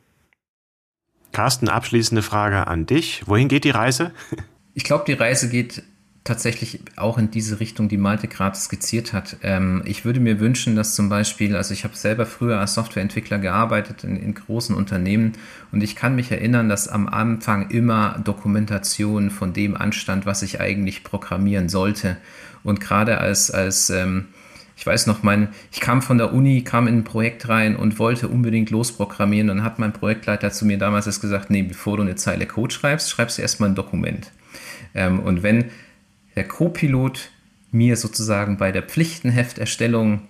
Carsten, 1.33 1.69
abschließende 1.69 2.23
Frage 2.23 2.67
an 2.67 2.87
dich. 2.87 3.23
Wohin 3.27 3.49
geht 3.49 3.65
die 3.65 3.71
Reise? 3.71 4.13
Ich 4.75 4.85
glaube, 4.85 5.05
die 5.07 5.13
Reise 5.13 5.51
geht 5.51 5.83
tatsächlich 6.25 6.81
auch 6.97 7.19
in 7.19 7.31
diese 7.31 7.59
Richtung, 7.59 7.89
die 7.89 7.97
Malte 7.97 8.29
gerade 8.29 8.57
skizziert 8.57 9.13
hat. 9.13 9.37
Ähm, 9.43 9.83
ich 9.85 10.05
würde 10.05 10.21
mir 10.21 10.39
wünschen, 10.39 10.77
dass 10.77 10.95
zum 10.95 11.09
Beispiel, 11.09 11.57
also 11.57 11.75
ich 11.75 11.85
habe 11.85 11.97
selber 11.97 12.27
früher 12.27 12.61
als 12.61 12.75
Softwareentwickler 12.75 13.39
gearbeitet 13.39 14.05
in, 14.05 14.17
in, 14.17 14.35
großen 14.35 14.75
Unternehmen 14.77 15.33
und 15.73 15.83
ich 15.83 15.97
kann 15.97 16.15
mich 16.15 16.31
erinnern, 16.31 16.69
dass 16.69 16.89
am 16.89 17.09
Anfang 17.09 17.71
immer 17.71 18.21
Dokumentation 18.25 19.31
von 19.31 19.53
dem 19.53 19.77
anstand, 19.77 20.25
was 20.25 20.43
ich 20.43 20.61
eigentlich 20.61 21.03
programmieren 21.03 21.69
sollte. 21.69 22.17
Und 22.63 22.81
gerade 22.81 23.19
als, 23.19 23.51
als 23.51 23.91
ähm, 23.91 24.29
ich 24.77 24.87
weiß 24.87 25.07
noch, 25.07 25.23
mein, 25.23 25.49
ich 25.71 25.81
kam 25.81 26.03
von 26.03 26.19
der 26.19 26.33
Uni, 26.33 26.63
kam 26.63 26.87
in 26.87 26.99
ein 26.99 27.05
Projekt 27.05 27.49
rein 27.49 27.77
und 27.77 27.99
wollte 27.99 28.29
unbedingt 28.29 28.71
losprogrammieren. 28.71 29.49
Dann 29.49 29.63
hat 29.63 29.79
mein 29.79 29.93
Projektleiter 29.93 30.51
zu 30.51 30.65
mir 30.65 30.79
damals 30.79 31.21
gesagt, 31.21 31.51
nee, 31.51 31.63
bevor 31.63 31.97
du 31.97 32.03
eine 32.03 32.17
Zeile 32.17 32.47
Code 32.47 32.75
schreibst, 32.75 33.11
schreibst 33.11 33.39
du 33.39 33.43
erstmal 33.43 33.69
ein 33.69 33.75
Dokument. 33.75 34.33
Ähm, 34.95 35.21
und 35.21 35.43
wenn 35.43 35.67
der 36.37 36.49
Co-Pilot 36.49 37.31
mir 37.71 37.97
sozusagen 37.97 38.57
bei 38.57 38.73
der 38.73 38.83
Pflichtenhefterstellung 38.83 40.23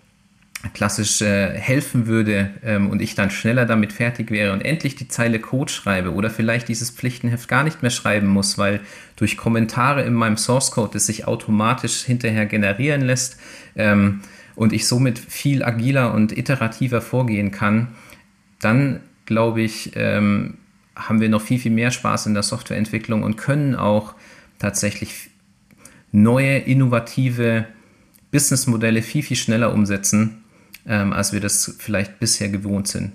klassisch 0.75 1.21
äh, 1.23 1.59
helfen 1.59 2.07
würde 2.07 2.51
ähm, 2.65 2.89
und 2.89 3.03
ich 3.03 3.15
dann 3.15 3.31
schneller 3.31 3.67
damit 3.67 3.93
fertig 3.93 4.31
wäre 4.31 4.53
und 4.53 4.61
endlich 4.61 4.95
die 4.95 5.09
Zeile 5.09 5.41
Code 5.41 5.73
schreibe 5.73 6.13
oder 6.13 6.31
vielleicht 6.31 6.69
dieses 6.69 6.91
Pflichtenheft 6.91 7.49
gar 7.49 7.65
nicht 7.65 7.83
mehr 7.83 7.91
schreiben 7.91 8.29
muss, 8.29 8.59
weil 8.59 8.81
durch 9.17 9.37
Kommentare 9.37 10.03
in 10.03 10.15
meinem 10.15 10.37
Source 10.37 10.71
Code 10.71 10.97
es 10.99 11.07
sich 11.07 11.27
automatisch 11.27 12.03
hinterher 12.03 12.47
generieren 12.47 13.01
lässt 13.01 13.39
ähm, 13.75 14.21
und 14.55 14.73
ich 14.73 14.87
somit 14.87 15.19
viel 15.19 15.65
agiler 15.65 16.15
und 16.15 16.37
iterativer 16.37 17.01
vorgehen 17.01 17.51
kann, 17.51 17.89
dann 18.61 19.01
glaube 19.27 19.63
ich, 19.63 19.93
ähm, 19.97 20.59
haben 20.95 21.21
wir 21.21 21.29
noch 21.29 21.43
viel, 21.43 21.59
viel 21.59 21.73
mehr 21.73 21.91
Spaß 21.91 22.27
in 22.27 22.35
der 22.35 22.43
Softwareentwicklung 22.43 23.23
und 23.23 23.37
können 23.37 23.75
auch 23.75 24.15
tatsächlich 24.59 25.31
neue, 26.13 26.59
innovative 26.59 27.67
Businessmodelle 28.31 29.03
viel, 29.03 29.23
viel 29.23 29.37
schneller 29.37 29.73
umsetzen, 29.73 30.42
ähm, 30.87 31.13
als 31.13 31.33
wir 31.33 31.41
das 31.41 31.77
vielleicht 31.79 32.19
bisher 32.19 32.49
gewohnt 32.49 32.89
sind. 32.89 33.13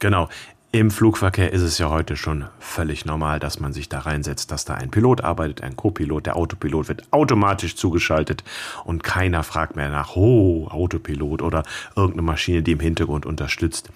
Genau. 0.00 0.28
Im 0.72 0.90
Flugverkehr 0.90 1.52
ist 1.52 1.62
es 1.62 1.78
ja 1.78 1.88
heute 1.88 2.16
schon 2.16 2.44
völlig 2.58 3.06
normal, 3.06 3.38
dass 3.38 3.60
man 3.60 3.72
sich 3.72 3.88
da 3.88 4.00
reinsetzt, 4.00 4.50
dass 4.50 4.66
da 4.66 4.74
ein 4.74 4.90
Pilot 4.90 5.22
arbeitet, 5.22 5.62
ein 5.62 5.74
Copilot. 5.74 6.26
Der 6.26 6.36
Autopilot 6.36 6.88
wird 6.88 7.12
automatisch 7.12 7.76
zugeschaltet 7.76 8.44
und 8.84 9.02
keiner 9.02 9.42
fragt 9.42 9.76
mehr 9.76 9.88
nach, 9.88 10.16
oh, 10.16 10.66
Autopilot 10.68 11.40
oder 11.40 11.62
irgendeine 11.94 12.26
Maschine, 12.26 12.62
die 12.62 12.72
im 12.72 12.80
Hintergrund 12.80 13.24
unterstützt. 13.24 13.88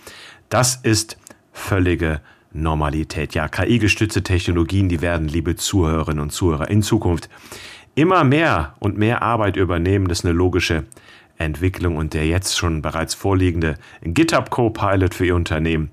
Das 0.48 0.76
ist 0.76 1.18
völlige 1.53 2.22
Normalität. 2.53 3.35
Ja, 3.35 3.48
KI-gestützte 3.48 4.22
Technologien, 4.22 4.88
die 4.88 5.03
werden, 5.03 5.29
liebe 5.29 5.57
Zuhörerinnen 5.57 6.20
und 6.20 6.31
Zuhörer, 6.31 6.70
in 6.70 6.83
Zukunft 6.83 7.29
immer 7.94 8.24
mehr 8.24 8.74
und 8.79 8.96
mehr 8.96 9.22
Arbeit 9.22 9.57
übernehmen. 9.57 10.09
Das 10.09 10.20
ist 10.20 10.24
eine 10.24 10.35
logische 10.35 10.85
Entwicklung 11.40 11.96
und 11.96 12.14
der 12.14 12.26
jetzt 12.26 12.57
schon 12.57 12.83
bereits 12.83 13.14
vorliegende 13.14 13.76
GitHub 14.03 14.50
Copilot 14.50 15.14
für 15.14 15.26
Ihr 15.26 15.37
Unternehmen, 15.37 15.90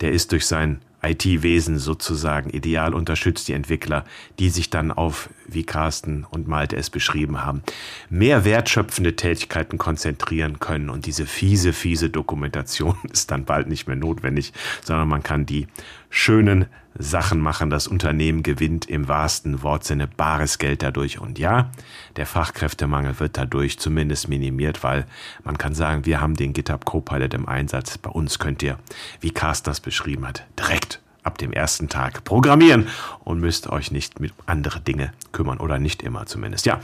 der 0.00 0.12
ist 0.12 0.32
durch 0.32 0.46
sein 0.46 0.80
IT-Wesen 1.02 1.78
sozusagen 1.78 2.50
ideal 2.50 2.94
unterstützt 2.94 3.48
die 3.48 3.54
Entwickler, 3.54 4.04
die 4.38 4.50
sich 4.50 4.70
dann 4.70 4.92
auf, 4.92 5.30
wie 5.54 5.64
Carsten 5.64 6.24
und 6.28 6.48
Malte 6.48 6.76
es 6.76 6.90
beschrieben 6.90 7.44
haben, 7.44 7.62
mehr 8.08 8.44
wertschöpfende 8.44 9.16
Tätigkeiten 9.16 9.78
konzentrieren 9.78 10.60
können. 10.60 10.90
Und 10.90 11.06
diese 11.06 11.26
fiese, 11.26 11.72
fiese 11.72 12.10
Dokumentation 12.10 12.96
ist 13.12 13.30
dann 13.30 13.44
bald 13.44 13.68
nicht 13.68 13.86
mehr 13.86 13.96
notwendig, 13.96 14.52
sondern 14.82 15.08
man 15.08 15.22
kann 15.22 15.46
die 15.46 15.66
schönen 16.08 16.66
Sachen 16.98 17.40
machen. 17.40 17.70
Das 17.70 17.86
Unternehmen 17.86 18.42
gewinnt 18.42 18.86
im 18.88 19.08
wahrsten 19.08 19.62
Wortsinne 19.62 20.06
bares 20.06 20.58
Geld 20.58 20.82
dadurch. 20.82 21.20
Und 21.20 21.38
ja, 21.38 21.70
der 22.16 22.26
Fachkräftemangel 22.26 23.20
wird 23.20 23.36
dadurch 23.36 23.78
zumindest 23.78 24.28
minimiert, 24.28 24.82
weil 24.82 25.06
man 25.44 25.58
kann 25.58 25.74
sagen, 25.74 26.04
wir 26.06 26.20
haben 26.20 26.34
den 26.34 26.52
GitHub 26.52 26.84
Copilot 26.84 27.34
im 27.34 27.48
Einsatz. 27.48 27.98
Bei 27.98 28.10
uns 28.10 28.38
könnt 28.38 28.62
ihr, 28.62 28.78
wie 29.20 29.30
Carsten 29.30 29.70
das 29.70 29.80
beschrieben 29.80 30.26
hat, 30.26 30.46
direkt 30.58 31.00
ab 31.22 31.38
dem 31.38 31.52
ersten 31.52 31.88
Tag 31.88 32.24
programmieren 32.24 32.88
und 33.24 33.40
müsst 33.40 33.68
euch 33.68 33.90
nicht 33.90 34.20
mit 34.20 34.32
andere 34.46 34.80
Dinge 34.80 35.12
kümmern 35.32 35.58
oder 35.58 35.78
nicht 35.78 36.02
immer 36.02 36.26
zumindest. 36.26 36.66
Ja. 36.66 36.80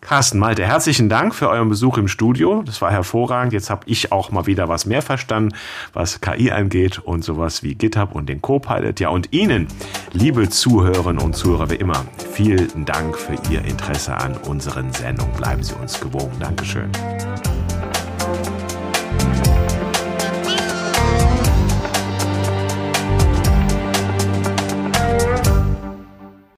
Carsten 0.00 0.38
Malte, 0.38 0.64
herzlichen 0.64 1.10
Dank 1.10 1.34
für 1.34 1.50
euren 1.50 1.68
Besuch 1.68 1.98
im 1.98 2.08
Studio. 2.08 2.62
Das 2.64 2.80
war 2.80 2.90
hervorragend. 2.90 3.52
Jetzt 3.52 3.68
habe 3.68 3.82
ich 3.84 4.12
auch 4.12 4.30
mal 4.30 4.46
wieder 4.46 4.68
was 4.68 4.86
mehr 4.86 5.02
verstanden, 5.02 5.54
was 5.92 6.22
KI 6.22 6.50
angeht 6.50 6.98
und 6.98 7.22
sowas 7.22 7.62
wie 7.62 7.74
GitHub 7.74 8.14
und 8.14 8.26
den 8.28 8.40
Copilot. 8.40 8.98
Ja, 8.98 9.10
und 9.10 9.32
Ihnen, 9.32 9.68
liebe 10.12 10.48
Zuhörerinnen 10.48 11.22
und 11.22 11.36
Zuhörer, 11.36 11.68
wie 11.70 11.74
immer, 11.74 12.06
vielen 12.32 12.86
Dank 12.86 13.18
für 13.18 13.36
Ihr 13.50 13.62
Interesse 13.62 14.16
an 14.16 14.36
unseren 14.48 14.90
Sendungen. 14.92 15.34
Bleiben 15.34 15.62
Sie 15.62 15.74
uns 15.74 16.00
gewogen. 16.00 16.32
Dankeschön. 16.40 16.90